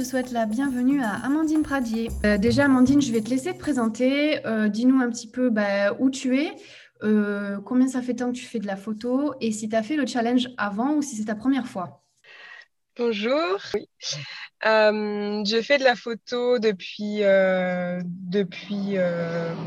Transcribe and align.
Je 0.00 0.04
souhaite 0.06 0.30
la 0.30 0.46
bienvenue 0.46 1.02
à 1.02 1.10
Amandine 1.10 1.62
Pradier. 1.62 2.08
Euh, 2.24 2.38
déjà, 2.38 2.64
Amandine, 2.64 3.02
je 3.02 3.12
vais 3.12 3.20
te 3.20 3.28
laisser 3.28 3.52
te 3.52 3.58
présenter. 3.58 4.44
Euh, 4.46 4.68
dis-nous 4.68 4.98
un 4.98 5.10
petit 5.10 5.28
peu 5.28 5.50
bah, 5.50 5.92
où 5.98 6.08
tu 6.08 6.40
es, 6.40 6.52
euh, 7.02 7.58
combien 7.66 7.86
ça 7.86 8.00
fait 8.00 8.14
temps 8.14 8.32
que 8.32 8.36
tu 8.38 8.46
fais 8.46 8.60
de 8.60 8.66
la 8.66 8.76
photo 8.76 9.34
et 9.42 9.52
si 9.52 9.68
tu 9.68 9.76
as 9.76 9.82
fait 9.82 9.96
le 9.96 10.06
challenge 10.06 10.48
avant 10.56 10.94
ou 10.94 11.02
si 11.02 11.16
c'est 11.16 11.26
ta 11.26 11.34
première 11.34 11.66
fois. 11.66 12.02
Bonjour. 12.96 13.58
Oui. 13.74 13.88
je 14.64 15.60
fais 15.62 15.76
de 15.76 15.84
la 15.84 15.96
photo 15.96 16.58
depuis, 16.58 17.18
depuis 17.20 18.96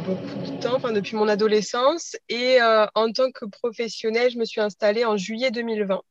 beaucoup 0.06 0.52
de 0.52 0.60
temps, 0.60 0.92
depuis 0.92 1.16
mon 1.16 1.28
adolescence. 1.28 2.16
Et 2.30 2.58
en 2.62 3.12
tant 3.12 3.30
que 3.30 3.46
professionnelle, 3.46 4.32
je 4.32 4.40
me 4.40 4.46
suis 4.46 4.62
installée 4.62 5.06
en 5.06 5.16
juillet 5.16 5.52
2020 5.52 6.02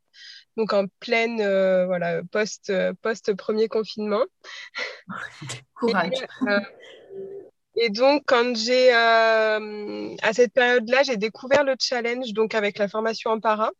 donc 0.56 0.72
en 0.72 0.86
pleine 1.00 1.41
euh, 1.41 1.86
voilà 1.86 2.22
post 2.31 2.70
euh, 2.70 2.92
post 3.03 3.34
premier 3.34 3.69
confinement. 3.69 4.25
Courage. 5.75 6.25
Euh, 6.47 6.61
et, 7.77 7.91
donc 7.91 8.22
quand 8.27 8.55
j'ai 8.56 8.92
à 8.92 10.33
cette 10.33 10.53
période-là, 10.53 11.03
j'ai 11.03 11.17
découvert 11.17 11.64
le 11.64 11.75
challenge 11.81 12.33
donc 12.33 12.55
avec 12.55 12.78
la 12.78 12.89
formation 12.89 13.31
en 13.31 13.41
para. 13.41 13.70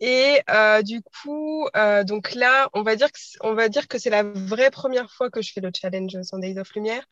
Et 0.00 0.40
du 0.82 1.00
coup, 1.02 1.66
donc 2.04 2.34
là, 2.34 2.68
on 2.74 2.82
va 2.82 2.96
dire 2.96 3.10
que 3.10 3.18
on 3.40 3.54
va 3.54 3.68
dire 3.68 3.88
que 3.88 3.98
c'est 3.98 4.10
la 4.10 4.24
vraie 4.24 4.70
première 4.70 5.10
fois 5.10 5.30
que 5.30 5.40
je 5.40 5.52
fais 5.52 5.60
le 5.60 5.70
challenge 5.74 6.20
sans 6.22 6.38
Days 6.38 6.58
of 6.58 6.74
Lumière. 6.74 7.04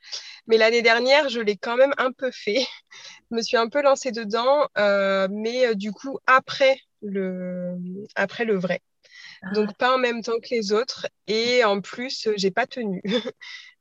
Mais 0.47 0.59
l'année 0.59 0.83
dernière, 0.83 1.29
je 1.29 1.41
l'ai 1.41 1.57
quand 1.57 1.77
même 1.77 1.95
un 1.97 2.13
peu 2.13 2.31
fait. 2.33 2.67
je 3.31 3.37
me 3.37 3.43
suis 3.43 3.57
un 3.57 3.69
peu 3.69 3.81
lancée 3.81 4.11
dedans, 4.13 4.67
mais 5.31 5.75
du 5.77 5.93
coup 5.93 6.19
après 6.27 6.79
le, 7.03 7.77
après 8.15 8.45
le 8.45 8.57
vrai. 8.57 8.81
Ah. 9.43 9.51
Donc 9.53 9.77
pas 9.77 9.95
en 9.95 9.99
même 9.99 10.23
temps 10.23 10.39
que 10.41 10.49
les 10.51 10.73
autres. 10.73 11.09
Et 11.27 11.65
en 11.65 11.81
plus, 11.81 12.29
j'ai 12.37 12.51
pas 12.51 12.67
tenu. 12.67 13.03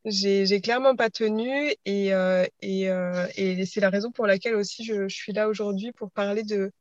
j'ai 0.06 0.62
clairement 0.62 0.96
pas 0.96 1.09
tenu. 1.09 1.73
Et, 1.85 2.13
euh, 2.13 2.46
et, 2.62 2.90
euh, 2.90 3.28
et 3.35 3.66
c'est 3.66 3.79
la 3.79 3.90
raison 3.90 4.12
pour 4.12 4.28
laquelle 4.28 4.56
aussi 4.56 4.84
je, 4.84 5.07
je 5.07 5.16
suis 5.16 5.34
là 5.34 5.47
aujourd'hui 5.47 5.91
pour 5.91 6.12
parler 6.12 6.44
de 6.44 6.72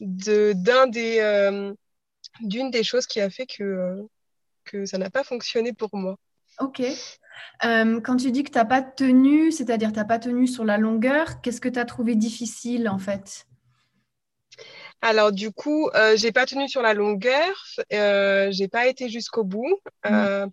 d'un 0.00 0.86
des 0.86 1.18
euh, 1.18 1.72
d'une 2.40 2.70
des 2.70 2.84
choses 2.84 3.06
qui 3.06 3.20
a 3.20 3.30
fait 3.30 3.46
que, 3.46 4.06
que 4.64 4.86
ça 4.86 4.96
n'a 4.96 5.10
pas 5.10 5.24
fonctionné 5.24 5.72
pour 5.72 5.90
moi. 5.92 6.16
Ok. 6.60 6.82
quand 7.60 8.16
tu 8.16 8.30
dis 8.30 8.44
que 8.44 8.50
tu 8.50 8.58
n'as 8.58 8.64
pas 8.64 8.82
tenu, 8.82 9.50
c'est-à-dire 9.50 9.90
tu 9.92 9.98
n'as 9.98 10.04
pas 10.04 10.20
tenu 10.20 10.46
sur 10.46 10.64
la 10.64 10.78
longueur, 10.78 11.40
qu'est-ce 11.40 11.60
que 11.60 11.68
tu 11.68 11.80
as 11.80 11.84
trouvé 11.84 12.14
difficile 12.14 12.88
en 12.88 12.98
fait? 12.98 13.47
Alors 15.00 15.30
du 15.30 15.52
coup, 15.52 15.88
euh, 15.94 16.16
j'ai 16.16 16.32
pas 16.32 16.44
tenu 16.44 16.68
sur 16.68 16.82
la 16.82 16.92
longueur, 16.92 17.64
euh, 17.92 18.48
j'ai 18.50 18.66
pas 18.66 18.88
été 18.88 19.08
jusqu'au 19.08 19.44
bout. 19.44 19.80
Mmh. 20.04 20.12
Euh, 20.12 20.46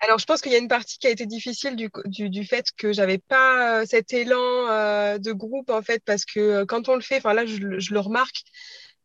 alors 0.00 0.18
je 0.18 0.24
pense 0.24 0.40
qu'il 0.40 0.52
y 0.52 0.54
a 0.54 0.58
une 0.58 0.68
partie 0.68 0.98
qui 0.98 1.06
a 1.06 1.10
été 1.10 1.26
difficile 1.26 1.76
du, 1.76 1.90
du, 2.06 2.30
du 2.30 2.44
fait 2.44 2.64
que 2.76 2.92
j'avais 2.92 3.18
pas 3.18 3.80
euh, 3.80 3.84
cet 3.86 4.14
élan 4.14 4.38
euh, 4.70 5.18
de 5.18 5.32
groupe 5.32 5.68
en 5.68 5.82
fait, 5.82 6.02
parce 6.04 6.24
que 6.24 6.64
quand 6.64 6.88
on 6.88 6.94
le 6.94 7.02
fait, 7.02 7.18
enfin 7.18 7.34
là 7.34 7.44
je, 7.44 7.78
je, 7.78 7.92
le 7.92 8.00
remarque. 8.00 8.42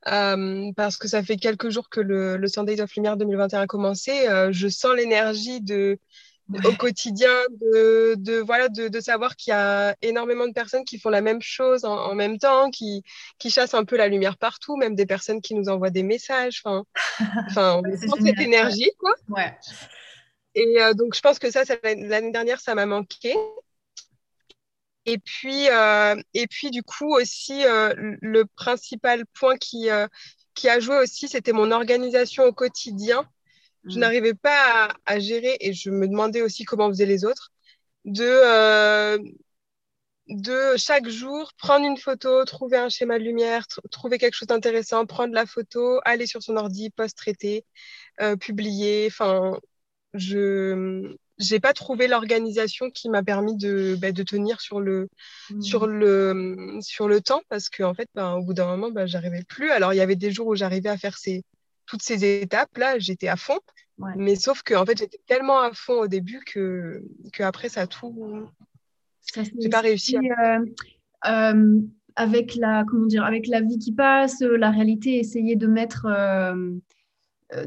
parce 0.03 0.97
que 0.97 1.07
ça 1.09 1.23
fait 1.23 1.37
quelques 1.37 1.69
jours 1.69 1.89
que 1.89 1.99
le, 1.99 2.37
le 2.37 2.47
Sundays 2.47 2.79
of 2.79 2.95
Lumière 2.95 3.17
2021 3.17 3.61
a 3.61 3.67
commencé, 3.67 4.27
je 4.51 4.67
sens 4.69 4.95
l'énergie 4.95 5.61
de, 5.61 5.99
au 6.63 6.71
quotidien, 6.73 7.33
de, 7.49 8.15
de 8.17 8.37
voilà, 8.37 8.69
de, 8.69 8.87
de 8.87 8.99
savoir 8.99 9.35
qu'il 9.35 9.51
y 9.51 9.53
a 9.53 9.95
énormément 10.01 10.47
de 10.47 10.53
personnes 10.53 10.85
qui 10.85 10.99
font 10.99 11.09
la 11.09 11.21
même 11.21 11.41
chose 11.41 11.85
en, 11.85 11.95
en, 11.95 12.15
même 12.15 12.37
temps, 12.37 12.69
qui, 12.69 13.03
qui 13.39 13.49
chassent 13.49 13.73
un 13.73 13.85
peu 13.85 13.97
la 13.97 14.07
lumière 14.07 14.37
partout, 14.37 14.77
même 14.77 14.95
des 14.95 15.05
personnes 15.05 15.41
qui 15.41 15.55
nous 15.55 15.69
envoient 15.69 15.89
des 15.89 16.03
messages. 16.03 16.61
Enfin, 16.63 16.85
enfin 17.49 17.81
on 17.83 17.97
sent 17.97 18.23
cette 18.25 18.39
énergie, 18.39 18.91
quoi. 18.99 19.13
Ouais. 19.29 19.55
Et 20.55 20.81
euh, 20.81 20.93
donc, 20.93 21.15
je 21.15 21.21
pense 21.21 21.39
que 21.39 21.51
ça, 21.51 21.63
l'année 21.83 22.31
dernière, 22.31 22.59
ça 22.59 22.75
m'a 22.75 22.85
manqué. 22.85 23.35
Et 25.05 25.19
puis, 25.19 25.69
euh, 25.69 26.15
et 26.33 26.47
puis, 26.47 26.71
du 26.71 26.81
coup, 26.81 27.13
aussi, 27.13 27.65
euh, 27.65 27.93
le 27.97 28.45
principal 28.45 29.25
point 29.39 29.57
qui, 29.57 29.89
euh, 29.89 30.07
qui 30.55 30.67
a 30.69 30.79
joué 30.79 30.97
aussi, 30.97 31.27
c'était 31.27 31.51
mon 31.51 31.71
organisation 31.71 32.43
au 32.45 32.53
quotidien 32.53 33.29
je 33.85 33.97
mm. 33.97 33.99
n'arrivais 33.99 34.33
pas 34.33 34.89
à, 35.05 35.19
gérer 35.19 35.57
et 35.59 35.73
je 35.73 35.89
me 35.89 36.07
demandais 36.07 36.41
aussi 36.41 36.65
comment 36.65 36.89
faisaient 36.89 37.05
les 37.05 37.25
autres 37.25 37.51
de 38.05 38.23
euh, 38.23 39.17
de 40.27 40.75
chaque 40.77 41.07
jour 41.07 41.51
prendre 41.57 41.85
une 41.85 41.97
photo, 41.97 42.43
trouver 42.45 42.77
un 42.77 42.89
schéma 42.89 43.19
de 43.19 43.23
lumière, 43.23 43.67
trouver 43.91 44.17
quelque 44.17 44.33
chose 44.33 44.47
d'intéressant, 44.47 45.05
prendre 45.05 45.33
la 45.33 45.45
photo, 45.45 45.99
aller 46.03 46.25
sur 46.25 46.41
son 46.41 46.57
ordi, 46.57 46.89
post-traiter, 46.89 47.63
euh, 48.21 48.35
publier. 48.35 49.07
Enfin, 49.07 49.59
je 50.13 51.15
j'ai 51.37 51.59
pas 51.59 51.73
trouvé 51.73 52.07
l'organisation 52.07 52.89
qui 52.89 53.09
m'a 53.09 53.21
permis 53.21 53.57
de, 53.57 53.97
bah, 53.99 54.11
de 54.11 54.23
tenir 54.23 54.61
sur 54.61 54.79
le, 54.79 55.09
mm. 55.49 55.61
sur, 55.61 55.85
le, 55.85 56.77
sur 56.81 57.07
le 57.07 57.21
temps 57.21 57.41
parce 57.49 57.69
qu'en 57.69 57.89
en 57.89 57.93
fait, 57.93 58.09
bah, 58.15 58.35
au 58.35 58.41
bout 58.43 58.53
d'un 58.53 58.67
moment, 58.67 58.89
bah, 58.89 59.05
j'arrivais 59.05 59.43
plus. 59.43 59.69
Alors, 59.71 59.93
il 59.93 59.97
y 59.97 60.01
avait 60.01 60.15
des 60.15 60.31
jours 60.31 60.47
où 60.47 60.55
j'arrivais 60.55 60.89
à 60.89 60.97
faire 60.97 61.17
ces, 61.17 61.43
toutes 61.85 62.01
ces 62.01 62.41
étapes-là, 62.41 62.99
j'étais 62.99 63.27
à 63.27 63.35
fond. 63.35 63.59
Mais 64.17 64.35
sauf 64.35 64.61
que 64.61 64.73
en 64.73 64.85
fait, 64.85 64.97
j'étais 64.97 65.19
tellement 65.25 65.59
à 65.61 65.71
fond 65.73 66.01
au 66.01 66.07
début 66.07 66.41
que, 66.45 67.01
que 67.31 67.43
après, 67.43 67.69
ça 67.69 67.87
tout. 67.87 68.49
J'ai 69.33 69.69
pas 69.69 69.81
réussi. 69.81 70.17
À... 70.17 70.57
Euh, 70.57 70.65
euh, 71.27 71.81
avec 72.17 72.55
la 72.55 72.83
comment 72.87 73.05
dire, 73.05 73.25
avec 73.25 73.47
la 73.47 73.61
vie 73.61 73.77
qui 73.77 73.91
passe, 73.91 74.41
la 74.41 74.71
réalité, 74.71 75.17
essayer 75.17 75.55
de 75.55 75.67
mettre, 75.67 76.05
euh, 76.05 76.71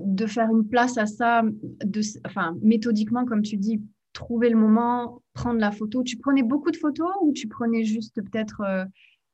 de 0.01 0.27
faire 0.27 0.51
une 0.51 0.67
place 0.69 0.97
à 0.97 1.07
ça, 1.07 1.43
de, 1.45 2.01
enfin 2.27 2.57
méthodiquement, 2.62 3.25
comme 3.25 3.43
tu 3.43 3.57
dis, 3.57 3.83
trouver 4.12 4.49
le 4.51 4.57
moment, 4.57 5.23
prendre 5.34 5.61
la 5.61 5.71
photo. 5.71 6.03
Tu 6.03 6.17
prenais 6.17 6.43
beaucoup 6.43 6.71
de 6.71 6.77
photos 6.77 7.11
ou 7.23 7.33
tu 7.33 7.49
prenais 7.49 7.84
juste 7.84 8.23
peut-être, 8.23 8.62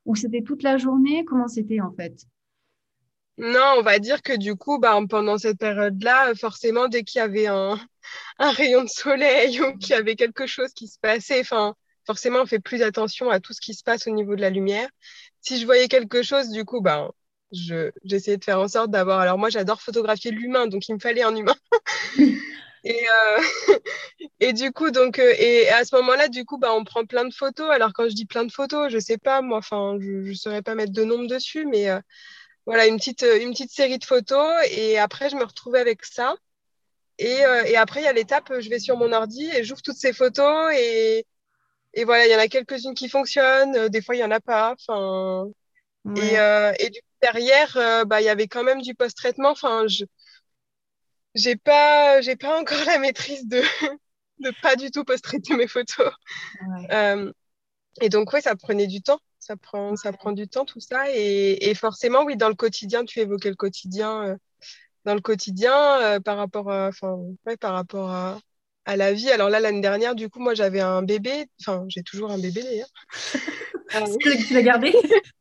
ou 0.05 0.15
c'était 0.15 0.43
toute 0.43 0.63
la 0.63 0.79
journée? 0.79 1.25
Comment 1.25 1.49
c'était 1.49 1.81
en 1.81 1.93
fait? 1.93 2.27
Non, 3.37 3.77
on 3.79 3.83
va 3.83 3.99
dire 3.99 4.23
que 4.23 4.37
du 4.37 4.55
coup, 4.55 4.79
bah, 4.79 4.99
pendant 5.09 5.39
cette 5.39 5.59
période-là, 5.59 6.35
forcément, 6.37 6.89
dès 6.89 7.03
qu'il 7.03 7.19
y 7.19 7.23
avait 7.23 7.47
un, 7.47 7.79
un, 8.39 8.51
rayon 8.53 8.85
de 8.85 8.89
soleil 8.89 9.61
ou 9.61 9.77
qu'il 9.77 9.91
y 9.91 9.95
avait 9.95 10.17
quelque 10.17 10.47
chose 10.47 10.73
qui 10.73 10.87
se 10.87 10.99
passait, 11.01 11.41
enfin, 11.41 11.75
forcément, 12.07 12.43
on 12.43 12.47
fait 12.47 12.61
plus 12.61 12.83
attention 12.83 13.31
à 13.31 13.41
tout 13.41 13.53
ce 13.53 13.61
qui 13.61 13.75
se 13.75 13.83
passe 13.83 14.07
au 14.07 14.11
niveau 14.11 14.37
de 14.37 14.41
la 14.41 14.51
lumière. 14.51 14.89
Si 15.41 15.59
je 15.59 15.67
voyais 15.67 15.89
quelque 15.89 16.23
chose, 16.23 16.51
du 16.51 16.65
coup, 16.65 16.81
bah, 16.81 17.11
je, 17.53 17.91
j'essayais 18.05 18.37
de 18.37 18.45
faire 18.45 18.61
en 18.61 18.69
sorte 18.69 18.91
d'avoir. 18.91 19.21
Alors, 19.21 19.39
moi, 19.39 19.51
j'adore 19.51 19.83
photographier 19.83 20.31
l'humain, 20.31 20.67
donc 20.69 20.89
il 20.89 20.95
me 20.95 21.01
fallait 21.01 21.23
un 21.23 21.35
humain. 21.35 21.57
et, 22.85 23.05
euh, 23.09 23.79
et 24.41 24.53
du 24.53 24.71
coup, 24.73 24.93
donc, 24.93 25.19
euh, 25.19 25.35
et 25.39 25.69
à 25.71 25.85
ce 25.85 25.97
moment-là, 25.97 26.29
du 26.29 26.45
coup, 26.45 26.59
bah, 26.59 26.73
on 26.73 26.85
prend 26.85 27.05
plein 27.05 27.25
de 27.25 27.35
photos. 27.35 27.71
Alors, 27.71 27.93
quand 27.93 28.09
je 28.09 28.15
dis 28.15 28.27
plein 28.27 28.45
de 28.45 28.53
photos, 28.53 28.93
je 28.93 28.99
sais 29.01 29.19
pas, 29.19 29.43
moi, 29.43 29.59
enfin, 29.59 29.97
je 30.01 30.29
ne 30.29 30.35
saurais 30.35 30.63
pas 30.63 30.77
mettre 30.77 30.93
de 30.93 31.03
nombre 31.03 31.27
dessus, 31.27 31.67
mais. 31.67 31.91
Euh, 31.91 31.99
voilà, 32.67 32.87
une 32.87 32.97
petite, 32.97 33.23
une 33.23 33.51
petite 33.51 33.73
série 33.73 33.99
de 33.99 34.05
photos. 34.05 34.51
Et 34.71 34.99
après, 34.99 35.31
je 35.31 35.37
me 35.37 35.45
retrouvais 35.45 35.81
avec 35.81 36.05
ça. 36.05 36.35
Et, 37.19 37.45
euh, 37.47 37.65
et 37.65 37.77
après, 37.77 38.01
il 38.03 38.05
y 38.05 38.09
a 38.09 38.13
l'étape, 38.13 38.53
je 38.61 38.71
vais 38.71 38.79
sur 38.81 38.97
mon 38.99 39.13
ordi 39.13 39.49
et 39.55 39.65
j'ouvre 39.65 39.83
toutes 39.83 39.97
ces 39.99 40.13
photos. 40.13 40.73
Et, 40.77 41.27
et 41.95 42.05
voilà, 42.05 42.27
il 42.27 42.33
y 42.33 42.37
en 42.37 42.41
a 42.41 42.49
quelques-unes 42.49 42.95
qui 42.95 43.09
fonctionnent. 43.09 43.89
Des 43.89 44.03
fois, 44.03 44.17
il 44.17 44.19
n'y 44.19 44.25
en 44.25 44.31
a 44.33 44.41
pas. 44.41 44.75
Enfin, 44.75 45.47
Et, 46.17 46.39
euh, 46.39 46.73
et 46.81 46.91
du 46.91 47.01
derrière, 47.23 47.77
euh, 47.79 48.05
bah, 48.07 48.21
il 48.23 48.25
y 48.27 48.29
avait 48.31 48.49
quand 48.49 48.65
même 48.65 48.83
du 48.83 48.95
post-traitement. 48.95 49.51
Enfin, 49.51 49.87
je 49.89 50.05
j'ai 51.35 51.57
pas, 51.57 52.21
j'ai 52.21 52.37
pas 52.37 52.59
encore 52.61 52.85
la 52.87 52.99
maîtrise 52.99 53.47
de 53.47 53.63
de 54.41 54.53
pas 54.63 54.77
du 54.77 54.91
tout 54.91 55.05
post-traiter 55.05 55.55
mes 55.57 55.69
photos. 55.69 56.13
Euh, 56.93 57.33
et 58.03 58.09
donc, 58.11 58.33
oui, 58.33 58.43
ça 58.43 58.57
prenait 58.57 58.87
du 58.89 59.03
temps. 59.03 59.21
Ça 59.45 59.57
prend, 59.57 59.95
ça 59.95 60.11
prend 60.11 60.33
du 60.33 60.49
temps, 60.49 60.65
tout 60.65 60.81
ça. 60.81 61.05
Et, 61.11 61.69
et, 61.69 61.75
forcément, 61.75 62.25
oui, 62.25 62.35
dans 62.35 62.49
le 62.49 62.55
quotidien, 62.55 63.05
tu 63.05 63.21
évoquais 63.21 63.51
le 63.51 63.57
quotidien. 63.57 64.39
dans 65.05 65.15
le 65.15 65.21
quotidien, 65.21 66.19
par 66.25 66.39
rapport 66.39 66.71
à, 66.71 66.89
ouais, 67.47 67.59
par 67.59 67.75
rapport 67.75 68.11
à, 68.11 68.39
à 68.87 68.97
la 68.97 69.13
vie. 69.13 69.31
Alors 69.31 69.51
là, 69.51 69.61
l'année 69.61 69.83
dernière, 69.83 70.15
du 70.15 70.31
coup, 70.31 70.41
moi, 70.41 70.55
j'avais 70.55 70.81
un 70.81 71.03
bébé. 71.03 71.45
Enfin, 71.61 71.85
j'ai 71.89 72.03
toujours 72.03 72.31
un 72.31 72.39
bébé 72.39 72.63
d'ailleurs. 72.63 72.89
tu 74.49 74.55
l'as 74.55 74.63
gardé? 74.63 74.95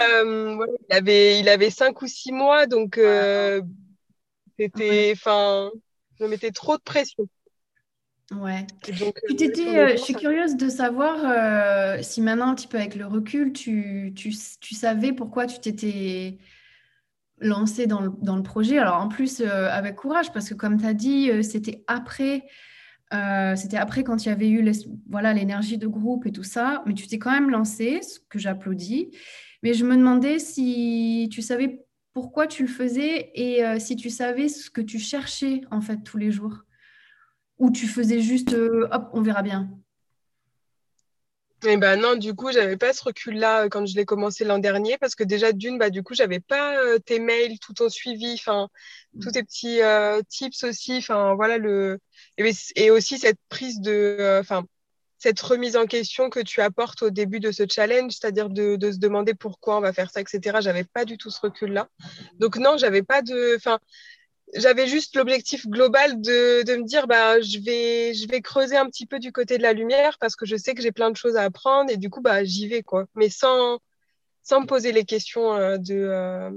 Euh, 0.00 0.64
il, 0.88 0.94
avait, 0.94 1.40
il 1.40 1.48
avait 1.48 1.70
cinq 1.70 2.02
ou 2.02 2.06
six 2.06 2.30
mois, 2.30 2.66
donc 2.66 2.98
euh, 2.98 3.60
c'était, 4.56 5.12
enfin, 5.16 5.72
je 6.18 6.24
me 6.24 6.28
mettais 6.28 6.52
trop 6.52 6.76
de 6.76 6.82
pression. 6.82 7.28
Ouais. 8.30 8.66
Donc, 9.00 9.14
tu 9.28 9.36
t'étais, 9.36 9.78
euh, 9.78 9.90
je 9.92 10.02
suis 10.02 10.14
curieuse 10.14 10.56
de 10.56 10.68
savoir 10.68 12.02
si 12.02 12.20
maintenant, 12.20 12.48
un 12.48 12.54
petit 12.54 12.68
peu 12.68 12.78
avec 12.78 12.94
le 12.94 13.06
recul, 13.06 13.52
tu, 13.52 14.12
tu, 14.14 14.32
tu 14.60 14.74
savais 14.74 15.12
pourquoi 15.12 15.46
tu 15.46 15.58
t'étais 15.60 16.38
lancé 17.42 17.86
dans 17.86 18.00
le, 18.00 18.12
dans 18.22 18.36
le, 18.36 18.42
projet? 18.42 18.78
Alors 18.78 19.00
en 19.00 19.08
plus, 19.08 19.40
euh, 19.40 19.68
avec 19.70 19.96
courage, 19.96 20.32
parce 20.32 20.48
que 20.48 20.54
comme 20.54 20.80
tu 20.80 20.86
as 20.86 20.94
dit, 20.94 21.30
euh, 21.30 21.42
c'était 21.42 21.84
après, 21.86 22.44
euh, 23.12 23.56
c'était 23.56 23.76
après 23.76 24.04
quand 24.04 24.24
il 24.24 24.28
y 24.28 24.32
avait 24.32 24.48
eu 24.48 24.72
voilà 25.10 25.32
l'énergie 25.32 25.78
de 25.78 25.86
groupe 25.86 26.26
et 26.26 26.32
tout 26.32 26.44
ça, 26.44 26.82
mais 26.86 26.94
tu 26.94 27.06
t'es 27.06 27.18
quand 27.18 27.32
même 27.32 27.50
lancé, 27.50 28.00
ce 28.02 28.20
que 28.28 28.38
j'applaudis. 28.38 29.10
Mais 29.62 29.74
je 29.74 29.84
me 29.84 29.96
demandais 29.96 30.38
si 30.38 31.28
tu 31.30 31.42
savais 31.42 31.84
pourquoi 32.14 32.46
tu 32.46 32.62
le 32.62 32.68
faisais 32.68 33.30
et 33.34 33.62
si 33.78 33.96
tu 33.96 34.10
savais 34.10 34.48
ce 34.48 34.70
que 34.70 34.80
tu 34.80 34.98
cherchais 34.98 35.62
en 35.70 35.80
fait 35.80 35.98
tous 36.02 36.18
les 36.18 36.30
jours. 36.32 36.64
Ou 37.62 37.70
tu 37.70 37.86
faisais 37.86 38.20
juste, 38.20 38.54
hop, 38.54 39.10
on 39.14 39.22
verra 39.22 39.42
bien. 39.42 39.70
Eh 41.64 41.76
ben 41.76 41.96
non, 42.00 42.16
du 42.16 42.34
coup, 42.34 42.50
j'avais 42.50 42.76
pas 42.76 42.92
ce 42.92 43.04
recul-là 43.04 43.64
euh, 43.64 43.68
quand 43.68 43.86
je 43.86 43.94
l'ai 43.94 44.04
commencé 44.04 44.44
l'an 44.44 44.58
dernier 44.58 44.98
parce 44.98 45.14
que 45.14 45.22
déjà 45.22 45.52
d'une, 45.52 45.78
bah 45.78 45.90
du 45.90 46.02
coup, 46.02 46.14
j'avais 46.14 46.40
pas 46.40 46.76
euh, 46.78 46.98
tes 46.98 47.20
mails, 47.20 47.60
tout 47.60 47.72
ton 47.72 47.88
suivi, 47.88 48.34
enfin 48.34 48.68
tous 49.20 49.30
tes 49.30 49.44
petits 49.44 49.80
euh, 49.80 50.20
tips 50.28 50.64
aussi, 50.64 50.96
enfin 50.98 51.34
voilà 51.34 51.58
le 51.58 52.00
et, 52.36 52.90
aussi 52.90 53.18
cette 53.18 53.38
prise 53.48 53.80
de, 53.80 54.38
enfin 54.40 54.64
cette 55.18 55.40
remise 55.40 55.76
en 55.76 55.86
question 55.86 56.30
que 56.30 56.40
tu 56.40 56.60
apportes 56.60 57.02
au 57.02 57.10
début 57.10 57.38
de 57.38 57.52
ce 57.52 57.62
challenge, 57.70 58.12
c'est-à-dire 58.12 58.50
de, 58.50 58.74
de, 58.74 58.90
se 58.90 58.98
demander 58.98 59.34
pourquoi 59.34 59.76
on 59.76 59.80
va 59.80 59.92
faire 59.92 60.10
ça, 60.10 60.20
etc. 60.20 60.58
J'avais 60.60 60.82
pas 60.82 61.04
du 61.04 61.16
tout 61.16 61.30
ce 61.30 61.40
recul-là. 61.40 61.88
Donc 62.40 62.56
non, 62.56 62.76
j'avais 62.76 63.02
pas 63.02 63.22
de, 63.22 63.54
enfin 63.56 63.78
j'avais 64.54 64.86
juste 64.86 65.16
l'objectif 65.16 65.66
global 65.66 66.20
de, 66.20 66.62
de, 66.64 66.76
me 66.76 66.84
dire 66.84 67.06
bah 67.06 67.40
je 67.40 67.58
vais 67.58 68.14
je 68.14 68.28
vais 68.28 68.40
creuser 68.42 68.76
un 68.76 68.86
petit 68.86 69.06
peu 69.06 69.18
du 69.18 69.32
côté 69.32 69.56
de 69.56 69.62
la 69.62 69.72
lumière 69.72 70.18
parce 70.18 70.36
que 70.36 70.46
je 70.46 70.56
sais 70.56 70.74
que 70.74 70.82
j'ai 70.82 70.92
plein 70.92 71.10
de 71.10 71.16
choses 71.16 71.36
à 71.36 71.42
apprendre 71.42 71.90
et 71.90 71.96
du 71.96 72.10
coup 72.10 72.20
bah 72.20 72.44
j'y 72.44 72.68
vais 72.68 72.82
quoi. 72.82 73.06
Mais 73.14 73.28
sans 73.28 73.78
sans 74.42 74.62
me 74.62 74.66
poser 74.66 74.92
les 74.92 75.04
questions 75.04 75.54
euh, 75.54 75.78
de 75.78 75.94
euh, 75.94 76.50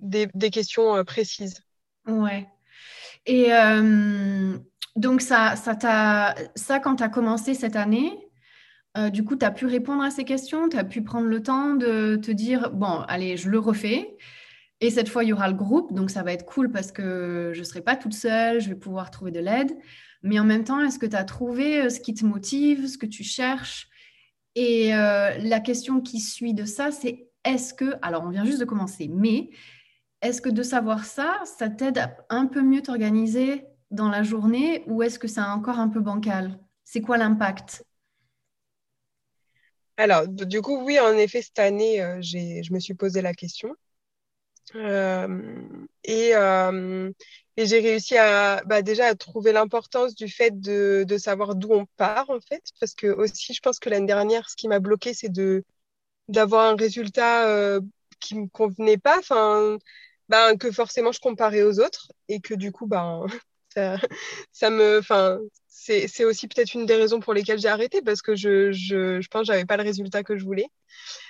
des, 0.00 0.50
questions 0.50 0.96
euh, 0.96 1.04
précises. 1.04 1.62
Ouais. 2.06 2.48
Et 3.26 3.50
donc 4.96 5.20
ça 5.20 5.54
ça 5.56 6.34
ça 6.54 6.80
quand 6.80 6.96
tu 6.96 7.02
as 7.02 7.08
commencé 7.08 7.54
cette 7.54 7.76
année 7.76 8.18
du 9.12 9.24
coup, 9.24 9.36
tu 9.36 9.44
as 9.44 9.52
pu 9.52 9.66
répondre 9.66 10.02
à 10.02 10.10
ces 10.10 10.24
questions, 10.24 10.68
tu 10.68 10.76
as 10.76 10.82
pu 10.82 11.02
prendre 11.02 11.28
le 11.28 11.40
temps 11.40 11.74
de 11.74 12.16
te 12.16 12.32
dire, 12.32 12.70
bon, 12.72 13.04
allez, 13.06 13.36
je 13.36 13.48
le 13.48 13.60
refais? 13.60 14.16
Et 14.80 14.90
cette 14.90 15.08
fois, 15.08 15.24
il 15.24 15.28
y 15.28 15.32
aura 15.32 15.48
le 15.48 15.54
groupe, 15.54 15.92
donc 15.92 16.10
ça 16.10 16.22
va 16.22 16.32
être 16.32 16.46
cool 16.46 16.70
parce 16.70 16.90
que 16.90 17.52
je 17.54 17.58
ne 17.58 17.64
serai 17.64 17.82
pas 17.82 17.96
toute 17.96 18.14
seule, 18.14 18.60
je 18.60 18.70
vais 18.70 18.74
pouvoir 18.74 19.10
trouver 19.10 19.30
de 19.30 19.40
l'aide. 19.40 19.76
Mais 20.22 20.38
en 20.38 20.44
même 20.44 20.64
temps, 20.64 20.80
est-ce 20.80 20.98
que 20.98 21.06
tu 21.06 21.16
as 21.16 21.24
trouvé 21.24 21.82
euh, 21.82 21.88
ce 21.90 22.00
qui 22.00 22.14
te 22.14 22.24
motive, 22.24 22.86
ce 22.86 22.98
que 22.98 23.06
tu 23.06 23.22
cherches? 23.22 23.88
Et 24.54 24.94
euh, 24.94 25.36
la 25.38 25.60
question 25.60 26.00
qui 26.00 26.20
suit 26.20 26.54
de 26.54 26.64
ça, 26.64 26.90
c'est 26.90 27.28
est-ce 27.44 27.74
que, 27.74 27.94
alors 28.02 28.24
on 28.24 28.30
vient 28.30 28.44
juste 28.44 28.60
de 28.60 28.64
commencer, 28.64 29.08
mais 29.08 29.50
est-ce 30.22 30.42
que 30.42 30.50
de 30.50 30.62
savoir 30.62 31.04
ça, 31.04 31.40
ça 31.44 31.68
t'aide 31.68 31.98
à 31.98 32.16
un 32.28 32.46
peu 32.46 32.62
mieux 32.62 32.82
t'organiser 32.82 33.64
dans 33.90 34.08
la 34.08 34.22
journée 34.22 34.84
ou 34.86 35.02
est-ce 35.02 35.18
que 35.18 35.28
c'est 35.28 35.40
encore 35.40 35.78
un 35.78 35.88
peu 35.88 36.00
bancal? 36.00 36.58
C'est 36.84 37.00
quoi 37.00 37.16
l'impact? 37.16 37.84
Alors, 39.96 40.26
du 40.28 40.62
coup, 40.62 40.82
oui, 40.84 40.98
en 40.98 41.12
effet, 41.16 41.42
cette 41.42 41.58
année, 41.58 42.02
euh, 42.02 42.20
je 42.22 42.72
me 42.72 42.80
suis 42.80 42.94
posé 42.94 43.22
la 43.22 43.34
question. 43.34 43.74
Euh, 44.76 45.42
et, 46.04 46.34
euh, 46.34 47.10
et 47.56 47.66
j'ai 47.66 47.80
réussi 47.80 48.16
à 48.16 48.62
bah, 48.66 48.82
déjà 48.82 49.06
à 49.06 49.14
trouver 49.14 49.52
l'importance 49.52 50.14
du 50.14 50.28
fait 50.28 50.60
de, 50.60 51.04
de 51.06 51.18
savoir 51.18 51.54
d'où 51.56 51.72
on 51.72 51.86
part 51.96 52.30
en 52.30 52.40
fait, 52.40 52.62
parce 52.80 52.94
que 52.94 53.08
aussi 53.08 53.52
je 53.54 53.60
pense 53.60 53.78
que 53.80 53.90
l'année 53.90 54.06
dernière, 54.06 54.48
ce 54.48 54.56
qui 54.56 54.68
m'a 54.68 54.78
bloqué, 54.80 55.14
c'est 55.14 55.28
de 55.28 55.64
d'avoir 56.28 56.66
un 56.72 56.76
résultat 56.76 57.48
euh, 57.48 57.80
qui 58.20 58.36
me 58.36 58.46
convenait 58.48 58.98
pas, 58.98 59.18
enfin, 59.18 59.78
ben, 60.28 60.56
que 60.58 60.70
forcément 60.72 61.12
je 61.12 61.20
comparais 61.20 61.62
aux 61.62 61.80
autres 61.80 62.12
et 62.28 62.40
que 62.40 62.54
du 62.54 62.72
coup, 62.72 62.86
ben, 62.86 63.26
ça, 63.74 63.98
ça 64.52 64.70
me, 64.70 64.98
enfin, 65.00 65.38
c'est 65.68 66.24
aussi 66.24 66.46
peut-être 66.48 66.74
une 66.74 66.86
des 66.86 66.94
raisons 66.96 67.20
pour 67.20 67.34
lesquelles 67.34 67.58
j'ai 67.58 67.68
arrêté 67.68 68.02
parce 68.02 68.22
que 68.22 68.36
je, 68.36 68.70
je, 68.72 69.20
je 69.20 69.28
pense 69.28 69.42
que 69.42 69.46
j'avais 69.54 69.64
pas 69.64 69.76
le 69.76 69.82
résultat 69.84 70.22
que 70.22 70.36
je 70.36 70.44
voulais. 70.44 70.66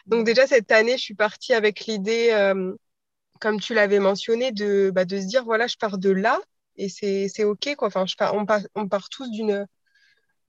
Donc 0.06 0.26
déjà 0.26 0.46
cette 0.46 0.70
année, 0.72 0.96
je 0.98 1.02
suis 1.02 1.14
partie 1.14 1.54
avec 1.54 1.86
l'idée 1.86 2.30
euh, 2.32 2.74
comme 3.40 3.60
tu 3.60 3.74
l'avais 3.74 3.98
mentionné, 3.98 4.52
de, 4.52 4.90
bah, 4.94 5.04
de 5.04 5.18
se 5.18 5.26
dire, 5.26 5.44
voilà, 5.44 5.66
je 5.66 5.76
pars 5.76 5.98
de 5.98 6.10
là 6.10 6.40
et 6.76 6.88
c'est 6.88 7.44
OK. 7.44 7.74
Quoi. 7.76 7.88
Enfin, 7.88 8.06
je 8.06 8.14
on, 8.32 8.46
part, 8.46 8.60
on 8.74 8.88
part 8.88 9.08
tous 9.08 9.30
d'une 9.30 9.66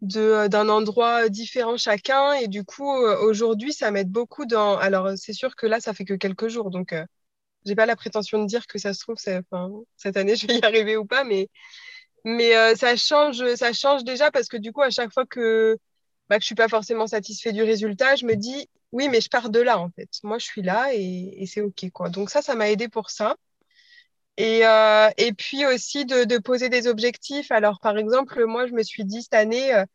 d'un 0.01 0.69
endroit 0.69 1.29
différent 1.29 1.77
chacun 1.77 2.33
et 2.33 2.47
du 2.47 2.63
coup 2.63 2.91
euh, 2.91 3.19
aujourd'hui 3.21 3.71
ça 3.71 3.91
m'aide 3.91 4.09
beaucoup 4.09 4.47
dans 4.47 4.75
alors 4.77 5.11
c'est 5.15 5.33
sûr 5.33 5.55
que 5.55 5.67
là 5.67 5.79
ça 5.79 5.93
fait 5.93 6.05
que 6.05 6.15
quelques 6.15 6.47
jours 6.47 6.71
donc 6.71 6.91
euh, 6.91 7.05
j'ai 7.65 7.75
pas 7.75 7.85
la 7.85 7.95
prétention 7.95 8.41
de 8.41 8.47
dire 8.47 8.65
que 8.65 8.79
ça 8.79 8.95
se 8.95 8.99
trouve 9.01 9.17
cette 9.17 10.17
année 10.17 10.35
je 10.35 10.47
vais 10.47 10.57
y 10.57 10.65
arriver 10.65 10.97
ou 10.97 11.05
pas 11.05 11.23
mais 11.23 11.49
mais 12.25 12.55
euh, 12.55 12.75
ça 12.75 12.95
change 12.95 13.45
ça 13.55 13.73
change 13.73 14.03
déjà 14.03 14.31
parce 14.31 14.47
que 14.47 14.57
du 14.57 14.71
coup 14.71 14.81
à 14.81 14.89
chaque 14.89 15.13
fois 15.13 15.27
que 15.27 15.77
bah, 16.29 16.37
que 16.37 16.41
je 16.41 16.47
suis 16.47 16.55
pas 16.55 16.67
forcément 16.67 17.05
satisfait 17.05 17.51
du 17.51 17.61
résultat 17.61 18.15
je 18.15 18.25
me 18.25 18.35
dis 18.35 18.69
oui, 18.91 19.07
mais 19.09 19.21
je 19.21 19.29
pars 19.29 19.49
de 19.49 19.59
là, 19.59 19.79
en 19.79 19.89
fait. 19.89 20.09
Moi, 20.23 20.37
je 20.37 20.45
suis 20.45 20.61
là 20.61 20.89
et, 20.93 21.45
c'est 21.47 21.61
OK, 21.61 21.89
quoi. 21.93 22.09
Donc 22.09 22.29
ça, 22.29 22.41
ça 22.41 22.55
m'a 22.55 22.69
aidé 22.69 22.89
pour 22.89 23.09
ça. 23.09 23.37
Et, 24.37 24.65
euh, 24.65 25.09
et 25.17 25.33
puis 25.33 25.65
aussi 25.65 26.05
de, 26.05 26.37
poser 26.39 26.69
des 26.69 26.87
objectifs. 26.87 27.51
Alors, 27.51 27.79
par 27.79 27.97
exemple, 27.97 28.45
moi, 28.45 28.67
je 28.67 28.73
me 28.73 28.83
suis 28.83 29.05
dit 29.05 29.21
cette 29.21 29.33
année, 29.33 29.73
euh, 29.73 29.85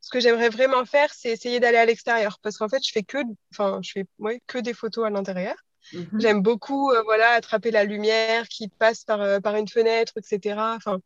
ce 0.00 0.10
que 0.10 0.20
j'aimerais 0.20 0.48
vraiment 0.48 0.84
faire, 0.84 1.12
c'est 1.12 1.30
essayer 1.30 1.60
d'aller 1.60 1.78
à 1.78 1.84
l'extérieur. 1.84 2.38
Parce 2.42 2.56
qu'en 2.56 2.68
fait, 2.68 2.86
je 2.86 2.92
fais 2.92 3.02
que, 3.02 3.18
enfin, 3.52 3.80
je 3.82 3.92
fais 3.92 4.06
que 4.46 4.58
des 4.58 4.74
photos 4.74 5.06
à 5.06 5.10
l'intérieur. 5.10 5.56
Mhm. 5.92 6.20
J'aime 6.20 6.42
beaucoup, 6.42 6.90
euh, 6.90 7.02
voilà, 7.02 7.30
attraper 7.30 7.70
la 7.70 7.84
lumière 7.84 8.48
qui 8.48 8.68
passe 8.68 9.04
par, 9.04 9.40
par 9.42 9.56
une 9.56 9.68
fenêtre, 9.68 10.14
etc. 10.16 10.74
Enfin, 10.76 10.98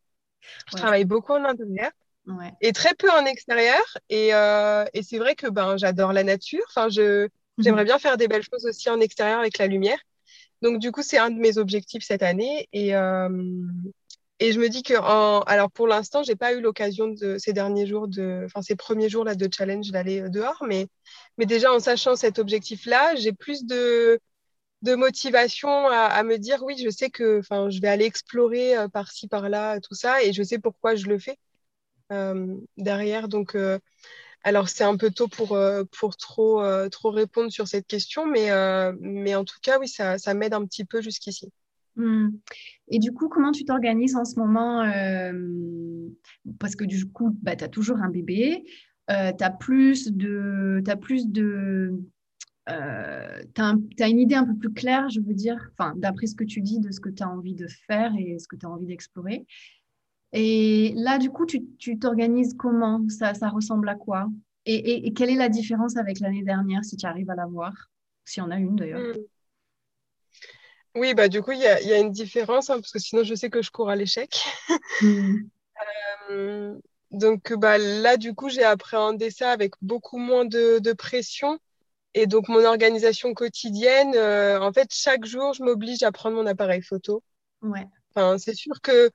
je 0.68 0.76
travaille 0.76 1.04
beaucoup 1.04 1.32
en 1.32 1.44
intérieur. 1.44 1.90
Et 2.60 2.72
très 2.72 2.94
peu 2.94 3.10
en 3.10 3.24
extérieur. 3.24 3.82
Et, 4.08 4.28
et 4.28 5.02
c'est 5.02 5.18
vrai 5.18 5.34
que 5.34 5.48
ben, 5.48 5.76
j'adore 5.76 6.12
la 6.12 6.22
nature. 6.22 6.62
Enfin, 6.68 6.88
je, 6.88 7.28
J'aimerais 7.58 7.82
mhm. 7.82 7.88
bien 7.88 7.98
faire 7.98 8.16
des 8.16 8.28
belles 8.28 8.42
choses 8.42 8.66
aussi 8.66 8.88
en 8.90 9.00
extérieur 9.00 9.40
avec 9.40 9.58
la 9.58 9.66
lumière. 9.66 9.98
Donc, 10.62 10.78
du 10.78 10.92
coup, 10.92 11.02
c'est 11.02 11.18
un 11.18 11.30
de 11.30 11.38
mes 11.38 11.58
objectifs 11.58 12.04
cette 12.04 12.22
année. 12.22 12.68
Et, 12.72 12.94
euh, 12.94 13.28
et 14.40 14.52
je 14.52 14.60
me 14.60 14.68
dis 14.68 14.82
que, 14.82 14.94
en... 14.94 15.40
alors 15.42 15.70
pour 15.70 15.86
l'instant, 15.86 16.22
j'ai 16.22 16.36
pas 16.36 16.54
eu 16.54 16.60
l'occasion 16.60 17.08
de 17.08 17.38
ces 17.38 17.52
derniers 17.52 17.86
jours, 17.86 18.08
de... 18.08 18.42
enfin 18.46 18.62
ces 18.62 18.76
premiers 18.76 19.08
jours 19.08 19.24
là 19.24 19.34
de 19.34 19.48
challenge 19.52 19.90
d'aller 19.90 20.22
euh, 20.22 20.28
dehors, 20.28 20.64
mais, 20.66 20.86
mais 21.38 21.46
déjà 21.46 21.72
en 21.72 21.78
sachant 21.80 22.16
cet 22.16 22.38
objectif-là, 22.38 23.14
j'ai 23.16 23.32
plus 23.32 23.64
de, 23.64 24.20
de 24.82 24.94
motivation 24.94 25.88
à, 25.88 26.22
me 26.22 26.38
dire 26.38 26.62
oui, 26.62 26.76
je 26.82 26.90
sais 26.90 27.10
que, 27.10 27.42
je 27.42 27.80
vais 27.80 27.88
aller 27.88 28.06
explorer 28.06 28.76
euh, 28.76 28.88
par-ci 28.88 29.28
par-là 29.28 29.80
tout 29.80 29.94
ça, 29.94 30.22
et 30.22 30.32
je 30.32 30.42
sais 30.42 30.58
pourquoi 30.58 30.94
je 30.94 31.06
le 31.06 31.18
fais 31.18 31.38
derrière. 32.76 33.28
Donc 33.28 33.56
alors, 34.42 34.68
c'est 34.68 34.84
un 34.84 34.96
peu 34.96 35.10
tôt 35.10 35.28
pour, 35.28 35.52
euh, 35.52 35.84
pour 35.98 36.16
trop, 36.16 36.62
euh, 36.62 36.88
trop 36.88 37.10
répondre 37.10 37.50
sur 37.50 37.68
cette 37.68 37.86
question, 37.86 38.26
mais, 38.26 38.50
euh, 38.50 38.92
mais 39.00 39.34
en 39.34 39.44
tout 39.44 39.58
cas, 39.62 39.78
oui, 39.78 39.88
ça, 39.88 40.16
ça 40.18 40.32
m'aide 40.32 40.54
un 40.54 40.64
petit 40.64 40.84
peu 40.84 41.02
jusqu'ici. 41.02 41.52
Hmm. 41.96 42.30
Et 42.88 42.98
du 42.98 43.12
coup, 43.12 43.28
comment 43.28 43.52
tu 43.52 43.64
t'organises 43.64 44.16
en 44.16 44.24
ce 44.24 44.38
moment 44.38 44.82
Parce 46.58 46.74
que 46.74 46.84
du 46.84 47.10
coup, 47.10 47.36
bah, 47.42 47.56
tu 47.56 47.64
as 47.64 47.68
toujours 47.68 47.98
un 47.98 48.08
bébé, 48.08 48.64
tu 49.08 49.14
as 49.14 49.50
plus 49.50 50.10
de... 50.12 50.82
As 50.86 50.96
plus 50.96 51.28
de 51.28 52.00
tu 52.66 53.62
as, 53.62 54.08
une 54.08 54.20
idée 54.20 54.36
un 54.36 54.44
peu 54.44 54.54
plus 54.54 54.72
claire, 54.72 55.10
je 55.10 55.20
veux 55.20 55.34
dire, 55.34 55.70
d'après 55.96 56.26
ce 56.26 56.36
que 56.36 56.44
tu 56.44 56.60
dis, 56.60 56.78
de 56.78 56.92
ce 56.92 57.00
que 57.00 57.08
tu 57.08 57.22
as 57.22 57.28
envie 57.28 57.54
de 57.54 57.66
faire 57.66 58.12
et 58.16 58.38
ce 58.38 58.46
que 58.46 58.54
tu 58.54 58.64
as 58.64 58.70
envie 58.70 58.86
d'explorer. 58.86 59.44
Et 60.32 60.92
là, 60.96 61.18
du 61.18 61.30
coup, 61.30 61.46
tu 61.46 61.98
t'organises 61.98 62.54
comment? 62.56 63.02
Ça, 63.08 63.34
ça 63.34 63.48
ressemble 63.48 63.88
à 63.88 63.94
quoi? 63.96 64.28
Et, 64.66 65.12
quelle 65.14 65.30
est 65.30 65.36
la 65.36 65.48
différence 65.48 65.96
avec 65.96 66.20
l'année 66.20 66.42
dernière, 66.42 66.84
si 66.84 66.96
tu 66.96 67.06
arrives 67.06 67.30
à 67.30 67.34
la 67.34 67.46
voir? 67.46 67.72
S'il 68.24 68.42
y 68.42 68.46
en 68.46 68.50
a 68.50 68.56
une 68.56 68.76
d'ailleurs. 68.76 69.00
Hmm. 69.00 69.20
Oui, 70.96 71.14
bah 71.14 71.28
du 71.28 71.40
coup, 71.40 71.52
il 71.52 71.60
y 71.60 71.66
a, 71.66 71.98
une 71.98 72.10
différence, 72.10 72.68
hein, 72.68 72.74
parce 72.74 72.92
que 72.92 72.98
sinon, 72.98 73.22
je 73.22 73.34
sais 73.34 73.48
que 73.48 73.62
je 73.62 73.70
cours 73.70 73.90
à 73.90 73.96
l'échec. 73.96 74.44
Hmm. 75.00 75.36
Euh, 76.30 76.78
donc 77.10 77.54
bah, 77.54 77.78
là, 77.78 78.18
du 78.18 78.34
coup, 78.34 78.50
j'ai 78.50 78.62
appréhendé 78.62 79.30
ça 79.30 79.50
avec 79.50 79.72
beaucoup 79.80 80.18
moins 80.18 80.44
de, 80.44 80.92
pression. 80.92 81.58
Et 82.12 82.26
donc, 82.26 82.48
mon 82.48 82.62
organisation 82.64 83.32
quotidienne, 83.32 84.12
euh, 84.14 84.60
en 84.60 84.70
fait, 84.72 84.88
chaque 84.92 85.24
jour, 85.24 85.54
je 85.54 85.62
m'oblige 85.62 86.02
à 86.02 86.12
prendre 86.12 86.36
mon 86.36 86.46
appareil 86.46 86.82
photo. 86.82 87.22
Ouais. 87.62 87.86
Enfin, 88.14 88.36
c'est 88.36 88.54
sûr 88.54 88.80
que 88.82 89.10